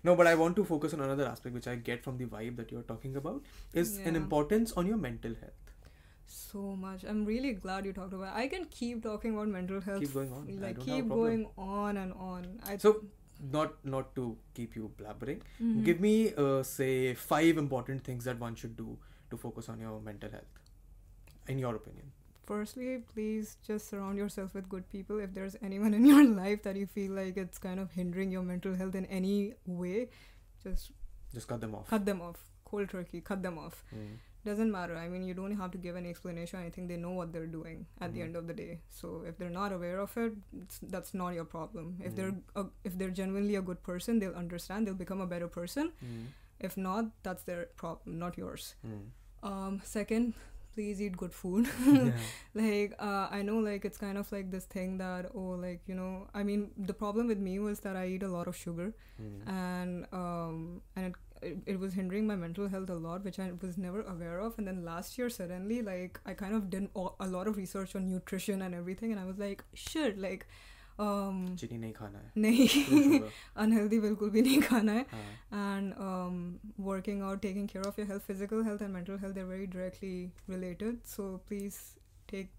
No, 0.09 0.13
but 0.19 0.27
I 0.29 0.35
want 0.41 0.57
to 0.59 0.65
focus 0.65 0.95
on 0.95 1.01
another 1.07 1.25
aspect 1.31 1.55
which 1.55 1.67
I 1.71 1.75
get 1.89 2.03
from 2.05 2.17
the 2.21 2.27
vibe 2.35 2.57
that 2.61 2.71
you're 2.75 2.85
talking 2.91 3.17
about 3.21 3.43
is 3.83 3.91
an 4.11 4.17
importance 4.21 4.73
on 4.83 4.87
your 4.91 4.97
mental 4.97 5.35
health. 5.41 5.66
So 6.27 6.75
much. 6.77 7.05
I'm 7.05 7.25
really 7.25 7.53
glad 7.53 7.85
you 7.87 7.93
talked 7.93 8.13
about. 8.13 8.35
I 8.35 8.49
can 8.49 8.65
keep 8.67 9.03
talking 9.03 9.35
about 9.35 9.49
mental 9.49 9.81
health. 9.81 10.01
Keep 10.01 10.15
going 10.15 10.33
on. 10.33 10.49
I 10.51 10.67
Like 10.67 10.77
don't 10.77 10.89
have 10.89 10.97
a 10.97 11.01
keep 11.03 11.09
going 11.09 11.47
on 11.57 11.97
and 11.97 12.13
on. 12.15 12.61
I 12.67 12.77
So 12.77 13.05
not 13.53 13.75
not 13.85 14.15
to 14.17 14.37
keep 14.55 14.75
you 14.77 14.91
blabbering. 14.99 15.41
Mhm. 15.63 15.85
Give 15.85 16.01
me 16.01 16.13
uh, 16.35 16.63
say 16.63 17.15
five 17.15 17.59
important 17.65 18.05
things 18.05 18.25
that 18.25 18.39
one 18.41 18.55
should 18.55 18.77
do 18.77 18.99
to 19.31 19.37
focus 19.37 19.69
on 19.69 19.81
your 19.81 20.01
mental 20.01 20.31
health. 20.31 20.63
In 21.49 21.59
your 21.59 21.75
opinion. 21.77 22.13
Firstly, 22.45 23.03
please 23.13 23.57
just 23.67 23.89
surround 23.91 24.19
yourself 24.19 24.55
with 24.55 24.69
good 24.69 24.89
people. 24.91 25.19
If 25.21 25.33
there's 25.35 25.57
anyone 25.63 25.95
in 25.95 26.07
your 26.07 26.25
life 26.43 26.63
that 26.65 26.77
you 26.77 26.87
feel 26.87 27.13
like 27.13 27.37
it's 27.37 27.59
kind 27.59 27.81
of 27.81 27.91
hindering 27.93 28.31
your 28.31 28.43
mental 28.43 28.75
health 28.75 28.95
in 28.95 29.07
any 29.07 29.55
way, 29.67 30.09
just 30.63 30.91
Just 31.35 31.49
cut 31.49 31.61
them 31.61 31.75
off. 31.75 31.89
cut 31.89 32.05
them 32.07 32.21
off. 32.21 32.45
Cold 32.65 32.89
turkey, 32.91 33.21
cut 33.21 33.43
them 33.43 33.59
off. 33.59 33.85
Mm. 33.95 34.17
Doesn't 34.49 34.73
matter 34.77 34.97
i 35.03 35.07
mean 35.13 35.23
you 35.29 35.35
don't 35.41 35.57
have 35.61 35.71
to 35.75 35.79
give 35.87 35.97
any 36.01 36.11
explanation 36.15 36.61
i 36.61 36.71
think 36.77 36.89
they 36.93 36.97
know 37.05 37.13
what 37.19 37.33
they're 37.37 37.51
doing 37.57 37.85
at 38.07 38.15
the 38.15 38.21
Mhm. 38.21 38.27
end 38.27 38.37
of 38.41 38.47
the 38.53 38.57
day 38.63 38.81
so 39.01 39.13
if 39.33 39.39
they're 39.43 39.55
not 39.59 39.73
aware 39.77 39.99
of 40.07 40.17
it 40.25 40.35
it's, 40.63 40.79
that's 40.97 41.15
not 41.23 41.35
your 41.41 41.47
problem 41.57 41.93
if 42.09 42.13
Mhm. 42.13 42.17
they're 42.17 42.35
a, 42.63 42.67
if 42.91 42.99
they're 43.03 43.17
genuinely 43.23 43.57
a 43.63 43.63
good 43.71 43.83
person 43.93 44.19
they'll 44.25 44.41
understand 44.47 44.87
they'll 44.87 45.03
become 45.05 45.21
a 45.29 45.31
better 45.37 45.49
person 45.61 45.93
Mm. 46.11 46.27
if 46.71 46.77
not 46.89 47.11
that's 47.29 47.43
their 47.53 47.65
problem 47.85 48.19
not 48.27 48.39
yours 48.45 48.69
Mm. 48.91 49.01
um 49.53 49.81
second 49.97 50.35
please 50.77 51.01
eat 51.05 51.15
good 51.21 51.33
food 51.37 51.69
yeah. 51.87 52.11
like 52.63 52.95
uh, 53.11 53.27
i 53.37 53.43
know 53.51 53.59
like 53.67 53.85
it's 53.91 54.01
kind 54.07 54.19
of 54.23 54.31
like 54.37 54.51
this 54.55 54.67
thing 54.75 54.97
that 55.03 55.29
oh 55.43 55.51
like 55.67 55.81
you 55.93 55.95
know 56.01 56.11
i 56.41 56.43
mean 56.49 56.67
the 56.91 56.97
problem 57.03 57.27
with 57.33 57.39
me 57.47 57.55
was 57.67 57.81
that 57.87 57.97
i 58.01 58.07
eat 58.17 58.23
a 58.31 58.33
lot 58.39 58.47
of 58.55 58.57
sugar 58.65 58.89
Mm. 59.27 59.37
and 59.59 60.07
um 60.23 60.57
and 60.95 61.07
it, 61.07 61.15
it, 61.42 61.58
it 61.74 61.80
was 61.84 61.94
hindering 62.00 62.26
my 62.32 62.36
mental 62.42 62.68
health 62.74 62.90
a 62.96 62.98
lot 63.04 63.24
which 63.28 63.38
i 63.46 63.52
was 63.62 63.78
never 63.86 64.02
aware 64.16 64.40
of 64.48 64.58
and 64.60 64.68
then 64.72 64.84
last 64.90 65.18
year 65.20 65.30
suddenly 65.38 65.82
like 65.88 66.20
i 66.26 66.34
kind 66.42 66.54
of 66.60 66.68
did 66.76 66.90
a 67.04 67.06
a 67.28 67.28
lot 67.38 67.48
of 67.54 67.58
research 67.62 67.96
on 68.02 68.10
nutrition 68.12 68.62
and 68.68 68.76
everything 68.82 69.12
and 69.16 69.20
i 69.24 69.26
was 69.32 69.40
like 69.46 69.64
shit 69.86 70.20
like 70.28 70.46
um 71.06 71.38
चीनी 71.60 71.78
नहीं 71.82 71.92
खाना 71.98 72.20
है 72.20 72.32
नहीं 72.46 72.68
No 72.92 73.02
sugar. 73.04 73.30
unhealthy 73.66 74.00
बिल्कुल 74.02 74.30
भी 74.38 74.42
नहीं 74.48 74.62
खाना 74.68 74.94
है 75.00 75.06
हाँ. 75.14 75.22
and 75.62 75.94
um, 76.08 76.36
working 76.90 77.22
out 77.30 77.42
taking 77.46 77.68
care 77.74 77.86
of 77.92 77.98
your 78.02 78.08
health 78.12 78.28
physical 78.32 78.64
health 78.70 78.82
and 78.88 78.94
mental 79.00 79.18
health 79.24 79.34
they're 79.40 79.52
very 79.54 79.68
directly 79.78 80.14
related 80.56 81.00
so 81.16 81.30
please 81.52 81.80
take 82.34 82.52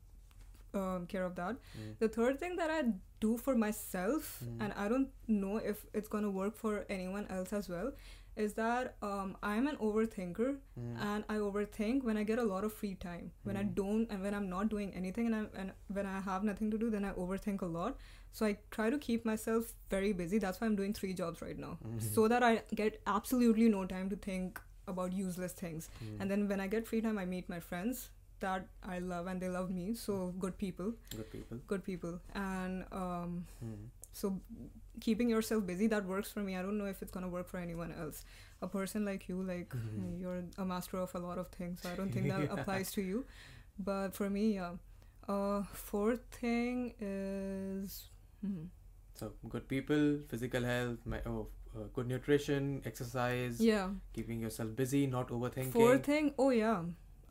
um, 0.74 1.06
care 1.08 1.24
of 1.24 1.36
that 1.36 1.56
Mm. 1.78 1.98
the 2.00 2.08
third 2.10 2.40
thing 2.40 2.56
that 2.58 2.70
i 2.70 2.82
do 3.20 3.38
for 3.38 3.56
myself 3.56 4.44
Mm. 4.44 4.62
and 4.64 4.74
i 4.74 4.88
don't 4.88 5.10
know 5.28 5.58
if 5.58 5.86
it's 5.94 6.08
going 6.08 6.24
to 6.24 6.30
work 6.32 6.56
for 6.56 6.86
anyone 6.90 7.28
else 7.30 7.54
as 7.54 7.70
well 7.70 7.92
is 8.36 8.54
that 8.54 8.96
um, 9.02 9.36
i'm 9.42 9.68
an 9.72 9.78
overthinker 9.78 10.50
Mm. 10.80 10.98
and 11.12 11.24
i 11.36 11.38
overthink 11.46 12.04
when 12.10 12.18
i 12.18 12.24
get 12.32 12.40
a 12.44 12.44
lot 12.52 12.64
of 12.68 12.74
free 12.82 12.94
time 13.06 13.32
when 13.44 13.58
i 13.58 13.64
Mm. 13.64 13.74
don't 13.80 14.12
and 14.12 14.22
when 14.28 14.34
i'm 14.40 14.50
not 14.50 14.70
doing 14.76 14.94
anything 15.02 15.26
and, 15.32 15.36
I, 15.40 15.62
and 15.62 15.72
when 16.00 16.06
i 16.06 16.20
have 16.30 16.44
nothing 16.52 16.70
to 16.76 16.78
do 16.84 16.90
then 16.98 17.06
i 17.06 17.14
overthink 17.14 17.62
a 17.62 17.72
lot 17.78 17.98
so 18.32 18.46
i 18.46 18.52
try 18.78 18.90
to 18.96 19.00
keep 19.08 19.26
myself 19.32 19.74
very 19.96 20.14
busy 20.22 20.38
that's 20.46 20.62
why 20.62 20.68
i'm 20.68 20.76
doing 20.76 20.94
three 20.94 21.14
jobs 21.24 21.42
right 21.48 21.58
now 21.66 21.74
Mhm. 21.82 22.02
so 22.14 22.28
that 22.36 22.44
i 22.44 22.54
get 22.84 23.02
absolutely 23.18 23.70
no 23.78 23.86
time 23.96 24.10
to 24.16 24.16
think 24.30 24.62
about 24.92 25.12
useless 25.22 25.54
things 25.64 25.90
Mm. 26.04 26.22
and 26.22 26.32
then 26.32 26.48
when 26.54 26.60
i 26.66 26.68
get 26.76 26.86
free 26.94 27.02
time 27.08 27.18
i 27.18 27.26
meet 27.34 27.50
my 27.56 27.60
friends 27.72 28.10
that 28.40 28.68
i 28.84 29.00
love 29.00 29.28
and 29.28 29.42
they 29.42 29.50
love 29.50 29.70
me 29.70 29.94
so 29.94 30.34
good 30.40 30.58
people 30.58 30.94
good 31.16 31.30
people. 31.32 31.58
good 31.68 31.84
people 31.84 32.20
and 32.36 32.86
um, 32.92 33.46
Mm. 33.64 33.88
so 34.14 34.40
keeping 35.00 35.30
yourself 35.30 35.66
busy 35.66 35.88
that 35.88 36.06
works 36.06 36.32
for 36.32 36.40
me 36.42 36.56
i 36.58 36.62
don't 36.62 36.78
know 36.78 36.86
if 36.86 37.02
it's 37.02 37.12
going 37.12 37.24
to 37.26 37.30
work 37.32 37.48
for 37.48 37.58
anyone 37.58 37.92
else 37.92 38.24
a 38.62 38.68
person 38.68 39.06
like 39.06 39.28
you 39.30 39.42
like 39.44 39.70
Mhm. 39.80 40.20
you're 40.22 40.44
a 40.58 40.66
master 40.66 40.98
of 40.98 41.14
a 41.16 41.20
lot 41.20 41.38
of 41.38 41.48
things 41.60 41.82
so 41.82 41.90
i 41.92 41.96
don't 41.96 42.12
think 42.12 42.28
that 42.30 42.42
Yeah. 42.48 42.54
applies 42.60 42.92
to 42.98 43.02
you 43.02 43.26
but 43.92 44.16
for 44.16 44.30
me 44.30 44.46
yeah 44.56 44.74
uh 45.28 45.62
fourth 45.74 46.24
thing 46.42 46.94
is 47.02 48.10
hmm, 48.42 48.66
So 49.20 49.28
good 49.52 49.64
people, 49.70 50.02
physical 50.32 50.64
health, 50.64 51.06
my, 51.12 51.20
oh, 51.30 51.48
uh, 51.76 51.86
good 51.94 52.08
nutrition, 52.10 52.68
exercise, 52.90 53.60
yeah 53.60 53.90
keeping 54.18 54.40
yourself 54.46 54.76
busy, 54.82 55.00
not 55.08 55.30
overthinking. 55.38 55.72
fourth 55.78 56.06
thing 56.10 56.28
oh 56.44 56.50
yeah 56.58 56.84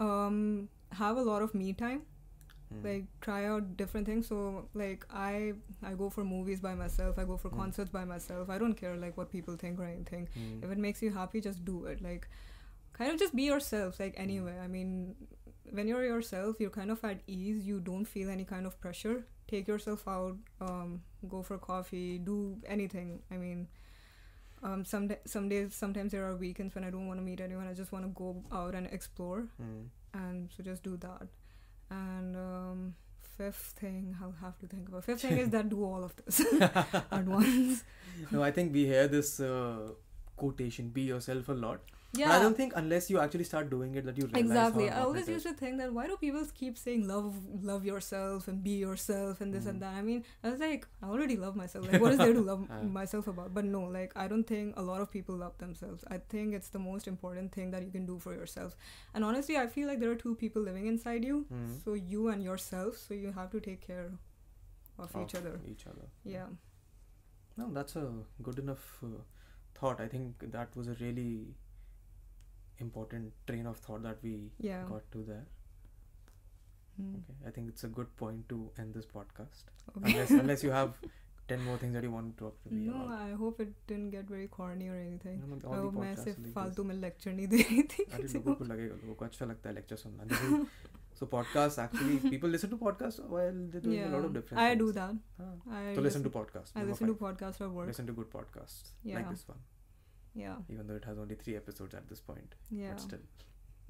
um 0.06 0.68
have 1.02 1.16
a 1.22 1.22
lot 1.30 1.42
of 1.42 1.54
me 1.62 1.72
time 1.86 2.02
Mm. 2.74 2.78
like 2.84 3.04
try 3.24 3.34
out 3.48 3.66
different 3.80 4.06
things 4.10 4.26
so 4.30 4.38
like 4.80 5.04
i 5.24 5.52
i 5.90 5.92
go 5.98 6.06
for 6.14 6.24
movies 6.30 6.62
by 6.64 6.72
myself 6.78 7.20
i 7.24 7.24
go 7.28 7.36
for 7.42 7.50
Mm. 7.50 7.58
concerts 7.58 7.92
by 7.96 8.04
myself 8.12 8.50
i 8.54 8.56
don't 8.62 8.74
care 8.80 8.96
like 9.02 9.16
what 9.20 9.30
people 9.34 9.56
think 9.60 9.78
or 9.84 9.84
anything 9.90 10.24
Mm. 10.40 10.64
if 10.64 10.72
it 10.76 10.80
makes 10.86 11.00
you 11.06 11.12
happy 11.18 11.40
just 11.44 11.64
do 11.68 11.76
it 11.92 12.02
like 12.08 12.26
kind 12.98 13.12
of 13.12 13.20
just 13.20 13.36
be 13.42 13.44
yourself 13.52 14.00
like 14.04 14.18
anyway 14.24 14.56
i 14.64 14.66
mean 14.74 15.14
when 15.78 15.86
you're 15.92 16.02
yourself 16.08 16.58
you're 16.64 16.74
kind 16.80 16.90
of 16.96 17.04
at 17.12 17.22
ease 17.38 17.64
you 17.70 17.78
don't 17.92 18.04
feel 18.16 18.28
any 18.36 18.44
kind 18.54 18.66
of 18.72 18.80
pressure 18.80 19.16
take 19.54 19.68
yourself 19.68 20.08
out, 20.08 20.36
um, 20.60 21.00
go 21.32 21.40
for 21.40 21.56
coffee, 21.56 22.18
do 22.18 22.56
anything. 22.66 23.10
I 23.30 23.36
mean, 23.36 23.68
um, 24.62 24.84
some 24.84 25.08
some 25.24 25.48
days 25.48 25.72
sometimes 25.72 26.10
there 26.10 26.24
are 26.28 26.34
weekends 26.34 26.74
when 26.74 26.82
I 26.82 26.90
don't 26.90 27.06
want 27.06 27.20
to 27.20 27.24
meet 27.24 27.40
anyone. 27.40 27.68
I 27.68 27.72
just 27.72 27.92
want 27.92 28.04
to 28.06 28.08
go 28.08 28.42
out 28.50 28.74
and 28.74 28.88
explore, 28.88 29.46
Mm. 29.62 29.84
And 30.16 30.50
so 30.56 30.62
just 30.62 30.82
do 30.82 30.96
that. 30.98 31.28
And 31.90 32.36
um, 32.36 32.94
fifth 33.36 33.74
thing 33.80 34.16
I'll 34.22 34.34
have 34.40 34.58
to 34.60 34.66
think 34.66 34.88
about. 34.88 35.04
Fifth 35.04 35.22
thing 35.22 35.38
is 35.38 35.50
that 35.50 35.68
do 35.68 35.84
all 35.84 36.04
of 36.04 36.14
this 36.16 36.40
at 36.60 37.24
once. 37.26 37.84
no, 38.30 38.42
I 38.42 38.50
think 38.50 38.72
we 38.72 38.86
hear 38.86 39.06
this 39.08 39.40
uh, 39.40 39.90
quotation 40.36 40.88
"be 40.88 41.02
yourself" 41.02 41.48
a 41.48 41.52
lot. 41.52 41.80
But 42.18 42.28
I 42.36 42.42
don't 42.42 42.56
think 42.56 42.72
unless 42.76 43.08
you 43.10 43.18
actually 43.20 43.44
start 43.44 43.68
doing 43.70 43.94
it 43.94 44.04
that 44.06 44.16
you 44.18 44.24
realize 44.26 44.42
Exactly. 44.42 44.88
I 44.90 45.00
always 45.02 45.28
used 45.28 45.46
to 45.46 45.52
think 45.52 45.78
that 45.78 45.92
why 45.92 46.06
do 46.06 46.16
people 46.16 46.44
keep 46.54 46.78
saying 46.78 47.06
love 47.08 47.34
love 47.70 47.84
yourself 47.84 48.48
and 48.48 48.62
be 48.64 48.76
yourself 48.82 49.40
and 49.40 49.52
this 49.54 49.64
Mm. 49.64 49.70
and 49.70 49.82
that? 49.82 49.94
I 49.94 50.02
mean, 50.02 50.24
I 50.44 50.50
was 50.50 50.60
like, 50.60 50.86
I 51.02 51.06
already 51.08 51.36
love 51.36 51.56
myself. 51.62 51.90
Like, 51.90 52.00
what 52.00 52.12
is 52.12 52.18
there 52.18 52.32
to 52.32 52.40
love 52.40 52.68
myself 52.98 53.26
about? 53.34 53.52
But 53.54 53.64
no, 53.64 53.82
like, 53.96 54.12
I 54.24 54.28
don't 54.28 54.46
think 54.52 54.76
a 54.76 54.82
lot 54.82 55.00
of 55.06 55.10
people 55.10 55.36
love 55.36 55.58
themselves. 55.58 56.04
I 56.10 56.18
think 56.34 56.54
it's 56.54 56.68
the 56.68 56.78
most 56.78 57.06
important 57.14 57.52
thing 57.52 57.70
that 57.72 57.82
you 57.88 57.90
can 57.90 58.06
do 58.06 58.18
for 58.18 58.34
yourself. 58.34 58.76
And 59.14 59.24
honestly, 59.24 59.56
I 59.56 59.66
feel 59.66 59.86
like 59.88 60.00
there 60.00 60.10
are 60.10 60.22
two 60.26 60.34
people 60.44 60.62
living 60.62 60.86
inside 60.86 61.24
you. 61.24 61.44
Mm. 61.52 61.82
So 61.84 61.94
you 61.94 62.28
and 62.28 62.42
yourself. 62.42 62.96
So 63.08 63.14
you 63.14 63.32
have 63.32 63.50
to 63.58 63.60
take 63.60 63.80
care 63.86 64.12
of 64.98 65.10
each 65.22 65.34
other. 65.34 65.60
Each 65.74 65.86
other. 65.86 66.08
Yeah. 66.24 66.46
No, 67.58 67.70
that's 67.72 67.96
a 67.96 68.08
good 68.42 68.58
enough 68.58 68.98
uh, 69.02 69.08
thought. 69.74 70.00
I 70.00 70.08
think 70.08 70.50
that 70.52 70.74
was 70.76 70.88
a 70.88 70.96
really 71.00 71.54
important 72.79 73.33
train 73.47 73.65
of 73.71 73.77
thought 73.87 74.03
that 74.03 74.23
we 74.29 74.35
Yeah. 74.69 74.85
got 74.91 75.09
to 75.15 75.23
there. 75.31 75.45
Mm. 77.01 77.15
Okay, 77.19 77.35
I 77.47 77.51
think 77.57 77.69
it's 77.69 77.83
a 77.83 77.89
good 77.97 78.09
point 78.21 78.47
to 78.53 78.59
end 78.83 78.93
this 78.99 79.05
podcast. 79.17 79.69
Okay. 79.97 80.11
Unless 80.11 80.31
unless 80.39 80.63
you 80.67 80.71
have 80.77 80.93
ten 81.51 81.63
more 81.67 81.77
things 81.83 81.93
that 81.97 82.03
you 82.07 82.11
want 82.15 82.31
to 82.33 82.43
talk 82.43 82.57
to 82.65 82.73
me 82.73 82.81
No, 82.87 82.97
about. 83.03 83.21
I 83.27 83.37
hope 83.43 83.61
it 83.65 83.71
didn't 83.91 84.09
get 84.15 84.25
very 84.33 84.47
corny 84.57 84.89
or 84.89 84.97
anything. 85.03 85.39
No, 85.43 85.47
no, 85.53 85.57
I 85.63 85.77
all 85.77 85.83
hope 85.85 85.93
the 85.95 85.99
मैं 86.01 86.11
podcasts 86.15 86.23
सिर्फ 86.27 86.37
like 86.37 86.45
this. 86.47 86.53
फालतू 86.55 86.83
में 86.89 86.95
lecture 86.95 87.33
नहीं 87.39 87.47
दे 87.53 87.61
रही 87.61 87.83
थी 87.93 88.03
अरे 88.03 88.21
किसी 88.21 88.37
लोगों 88.37 88.53
को 88.53 88.65
को 88.65 88.73
लगेगा 88.73 88.95
लोगों 89.01 89.15
को 89.21 89.25
अच्छा 89.25 89.45
लगता 89.53 89.69
है 89.69 89.75
लेक्चर 89.75 89.95
सुनना 90.03 90.65
so 91.19 91.25
podcast 91.33 91.79
actually 91.79 92.19
people 92.29 92.53
listen 92.57 92.71
to 92.75 92.77
podcasts 92.83 93.23
while 93.33 93.57
they're 93.73 93.83
doing 93.87 94.05
a 94.05 94.13
lot 94.15 94.27
of 94.29 94.35
different 94.37 94.61
I 94.65 94.69
things. 94.69 94.83
do 94.83 94.91
that. 94.99 95.17
हाँ. 95.41 95.81
I 95.81 95.95
So 95.97 96.05
listen 96.07 96.23
to 96.27 96.33
podcasts. 96.37 96.75
I 96.75 96.79
number 96.83 96.93
listen 96.93 97.11
to 97.13 97.17
five. 97.19 97.25
podcasts 97.25 97.65
at 97.67 97.75
work. 97.79 97.91
Listen 97.93 98.07
to 98.11 98.15
good 98.21 98.31
podcasts 98.37 98.93
like 99.03 99.13
Yeah. 99.15 99.29
this 99.35 99.43
one, 99.53 99.59
Yeah, 100.36 100.56
even 100.68 100.86
though 100.86 100.96
it 100.96 101.04
has 101.04 101.18
only 101.18 101.34
three 101.34 101.56
episodes 101.56 101.94
at 101.94 102.08
this 102.08 102.20
point. 102.20 102.54
yeah. 102.70 102.90
But 102.90 103.00
still. 103.00 103.18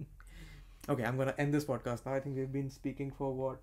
okay, 0.89 1.05
I'm 1.05 1.17
gonna 1.17 1.35
end 1.39 1.53
this 1.53 1.65
podcast 1.65 2.07
now. 2.07 2.15
I 2.15 2.21
think 2.21 2.37
we've 2.37 2.53
been 2.53 2.71
speaking 2.71 3.11
for 3.19 3.33
what? 3.35 3.59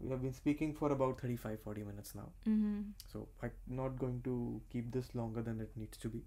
We 0.00 0.10
have 0.10 0.22
been 0.22 0.32
speaking 0.34 0.74
for 0.74 0.90
about 0.92 1.20
35 1.20 1.60
40 1.64 1.82
minutes 1.84 2.14
now. 2.14 2.28
Mm-hmm. 2.48 2.80
So 3.12 3.28
I'm 3.40 3.52
not 3.68 3.98
going 3.98 4.20
to 4.22 4.60
keep 4.72 4.90
this 4.92 5.14
longer 5.14 5.42
than 5.42 5.60
it 5.60 5.70
needs 5.76 5.96
to 5.98 6.08
be. 6.08 6.22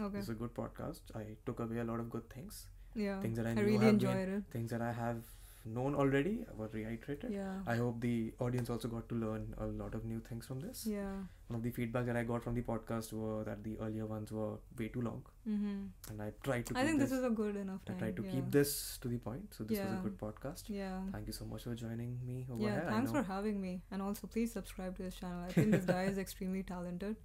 Okay. 0.00 0.18
It's 0.18 0.28
a 0.28 0.34
good 0.34 0.54
podcast. 0.54 1.00
I 1.16 1.24
took 1.44 1.58
away 1.58 1.78
a 1.78 1.84
lot 1.84 1.98
of 1.98 2.10
good 2.10 2.30
things. 2.30 2.68
Yeah. 2.94 3.20
Things 3.20 3.36
that 3.38 3.46
I 3.46 3.50
I 3.50 3.54
knew 3.54 3.64
really 3.64 3.78
have 3.86 3.94
enjoyed 3.94 4.28
it. 4.28 4.44
Things 4.52 4.70
that 4.70 4.80
I 4.80 4.92
have 4.92 5.24
known 5.74 5.94
already 5.94 6.32
were 6.56 6.68
reiterated. 6.72 7.32
Yeah. 7.32 7.58
I 7.66 7.76
hope 7.76 8.00
the 8.00 8.32
audience 8.40 8.70
also 8.70 8.88
got 8.88 9.08
to 9.10 9.14
learn 9.14 9.54
a 9.58 9.66
lot 9.66 9.94
of 9.94 10.04
new 10.04 10.20
things 10.28 10.46
from 10.46 10.60
this. 10.60 10.86
Yeah. 10.86 11.12
One 11.48 11.56
of 11.58 11.62
the 11.62 11.70
feedback 11.70 12.06
that 12.06 12.16
I 12.16 12.22
got 12.24 12.42
from 12.44 12.54
the 12.54 12.62
podcast 12.62 13.12
were 13.12 13.44
that 13.44 13.62
the 13.64 13.76
earlier 13.80 14.06
ones 14.06 14.32
were 14.32 14.54
way 14.78 14.88
too 14.88 15.02
long, 15.02 15.22
Mm-hmm. 15.48 15.76
and 16.10 16.22
I 16.22 16.32
tried 16.42 16.66
to. 16.66 16.74
I 16.76 16.80
keep 16.80 16.86
think 16.88 17.00
this, 17.00 17.10
this 17.10 17.18
is 17.18 17.24
a 17.24 17.30
good 17.30 17.56
enough 17.56 17.80
I 17.88 17.92
tried 18.02 18.16
to 18.16 18.22
yeah. 18.24 18.30
keep 18.32 18.50
this 18.50 18.98
to 19.02 19.08
the 19.08 19.18
point. 19.18 19.54
So 19.54 19.64
this 19.64 19.78
was 19.78 19.92
a 19.98 20.02
good 20.02 20.18
podcast. 20.18 20.64
Yeah. 20.68 20.98
Thank 21.12 21.26
you 21.26 21.32
so 21.32 21.46
much 21.46 21.62
for 21.64 21.74
joining 21.74 22.18
me 22.26 22.46
over 22.52 22.62
Yeah, 22.62 22.72
here. 22.80 22.86
Thanks 22.90 23.10
for 23.12 23.22
having 23.22 23.60
me. 23.60 23.80
And 23.90 24.02
also, 24.02 24.26
please 24.26 24.52
subscribe 24.52 24.96
to 24.98 25.02
this 25.04 25.14
channel. 25.14 25.42
I 25.48 25.52
think 25.52 25.70
this 25.70 25.84
guy 25.84 26.04
is 26.04 26.18
extremely 26.26 26.62
talented, 26.62 27.16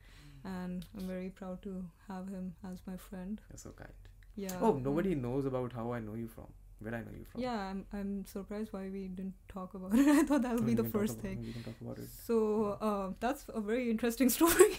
and 0.45 0.85
I'm 0.97 1.07
very 1.07 1.29
proud 1.29 1.61
to 1.63 1.83
have 2.07 2.27
him 2.29 2.55
as 2.71 2.79
my 2.87 2.97
friend. 2.97 3.41
you're 3.49 3.57
so 3.57 3.71
kind. 3.71 3.91
Yeah. 4.35 4.57
Oh, 4.61 4.73
mm. 4.73 4.81
nobody 4.83 5.15
knows 5.15 5.45
about 5.45 5.73
how 5.73 5.91
I 5.93 5.99
know 5.99 6.15
you 6.15 6.27
from. 6.27 6.47
Where 6.83 6.95
I 6.95 6.99
know 6.99 7.11
you 7.17 7.25
from. 7.31 7.41
Yeah, 7.41 7.57
I'm 7.69 7.85
I'm 7.93 8.25
surprised 8.25 8.73
why 8.73 8.89
we 8.89 9.07
didn't 9.07 9.33
talk 9.47 9.73
about 9.73 9.93
it. 9.93 10.07
I 10.19 10.23
thought 10.23 10.41
that 10.43 10.53
would 10.55 10.65
We 10.65 10.75
be 10.75 10.81
the 10.81 10.89
first 10.89 11.13
about- 11.13 11.23
thing. 11.23 11.41
We 11.45 11.53
can 11.53 11.63
talk 11.63 11.79
about 11.81 11.97
it. 11.99 12.09
So 12.27 12.77
uh, 12.89 13.13
that's 13.19 13.45
a 13.49 13.61
very 13.61 13.89
interesting 13.89 14.29
story. 14.37 14.71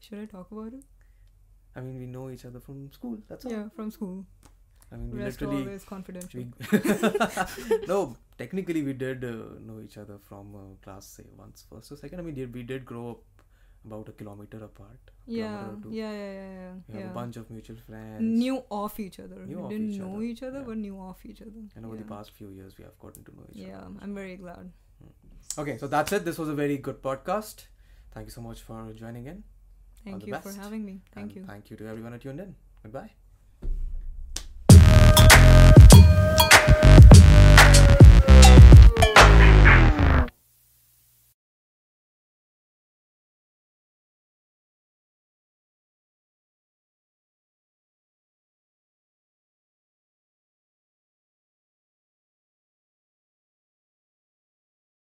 Should 0.00 0.18
I 0.18 0.26
talk 0.26 0.50
about 0.50 0.72
it? 0.74 0.84
I 1.76 1.80
mean, 1.80 1.98
we 1.98 2.06
know 2.06 2.30
each 2.30 2.44
other 2.44 2.60
from 2.60 2.90
school. 2.92 3.18
That's 3.28 3.44
all. 3.46 3.52
Yeah, 3.52 3.68
from 3.74 3.90
school. 3.90 4.24
I 4.92 4.96
mean, 4.96 5.10
we 5.10 5.18
Rest 5.22 5.40
literally. 5.40 5.62
always 5.64 5.84
confidential. 5.84 6.44
We 6.72 7.86
no, 7.88 8.16
technically 8.38 8.82
we 8.82 8.92
did 8.92 9.24
uh, 9.24 9.58
know 9.60 9.80
each 9.84 9.96
other 9.98 10.18
from 10.18 10.54
uh, 10.54 10.60
class 10.84 11.06
say 11.06 11.24
once 11.36 11.64
first 11.68 11.90
or 11.92 11.96
second. 11.96 12.20
I 12.20 12.22
mean, 12.22 12.34
did 12.34 12.54
we 12.54 12.62
did 12.62 12.84
grow 12.84 13.10
up 13.12 13.22
about 13.86 14.08
a 14.08 14.12
kilometer 14.12 14.58
apart. 14.64 15.10
yeah, 15.26 15.58
kilometer 15.58 15.88
yeah, 15.90 16.12
yeah, 16.12 16.32
yeah, 16.32 16.52
yeah. 16.52 16.72
We 16.88 16.94
have 16.94 17.04
yeah. 17.04 17.10
a 17.10 17.14
bunch 17.14 17.36
of 17.36 17.50
mutual 17.50 17.76
friends. 17.86 18.20
Knew 18.20 18.62
of 18.70 18.98
each 19.00 19.18
other. 19.20 19.36
Knew 19.46 19.58
we 19.60 19.68
didn't 19.74 19.90
each 19.90 19.98
know 20.00 20.14
other, 20.14 20.22
each 20.22 20.42
other, 20.42 20.58
yeah. 20.58 20.64
but 20.66 20.76
knew 20.78 21.00
of 21.00 21.16
each 21.24 21.42
other. 21.42 21.62
and 21.76 21.86
over 21.86 21.96
the 21.96 22.04
past 22.04 22.30
few 22.30 22.48
years, 22.50 22.78
we 22.78 22.84
have 22.84 22.98
gotten 22.98 23.24
to 23.24 23.34
know 23.36 23.44
each 23.50 23.56
Yeah, 23.56 23.78
other. 23.78 23.92
Yeah, 23.94 24.02
I'm 24.02 24.14
very 24.14 24.36
glad. 24.36 24.70
Hmm. 25.02 25.60
Okay, 25.60 25.78
so 25.78 25.86
that's 25.86 26.12
it. 26.12 26.24
This 26.24 26.38
was 26.38 26.48
a 26.48 26.54
very 26.54 26.78
good 26.78 27.02
podcast. 27.02 27.66
Thank 28.12 28.26
you 28.26 28.32
so 28.32 28.40
much 28.40 28.60
for 28.62 28.92
joining 28.92 29.26
in. 29.26 29.44
Thank 30.04 30.26
you 30.26 30.34
for 30.34 30.52
having 30.52 30.84
me. 30.84 31.00
Thank 31.14 31.28
and 31.28 31.36
you. 31.36 31.44
Thank 31.44 31.70
you 31.70 31.76
to 31.78 31.88
everyone 31.88 32.12
who 32.12 32.18
tuned 32.18 32.40
in. 32.40 32.54
Goodbye. 32.82 33.10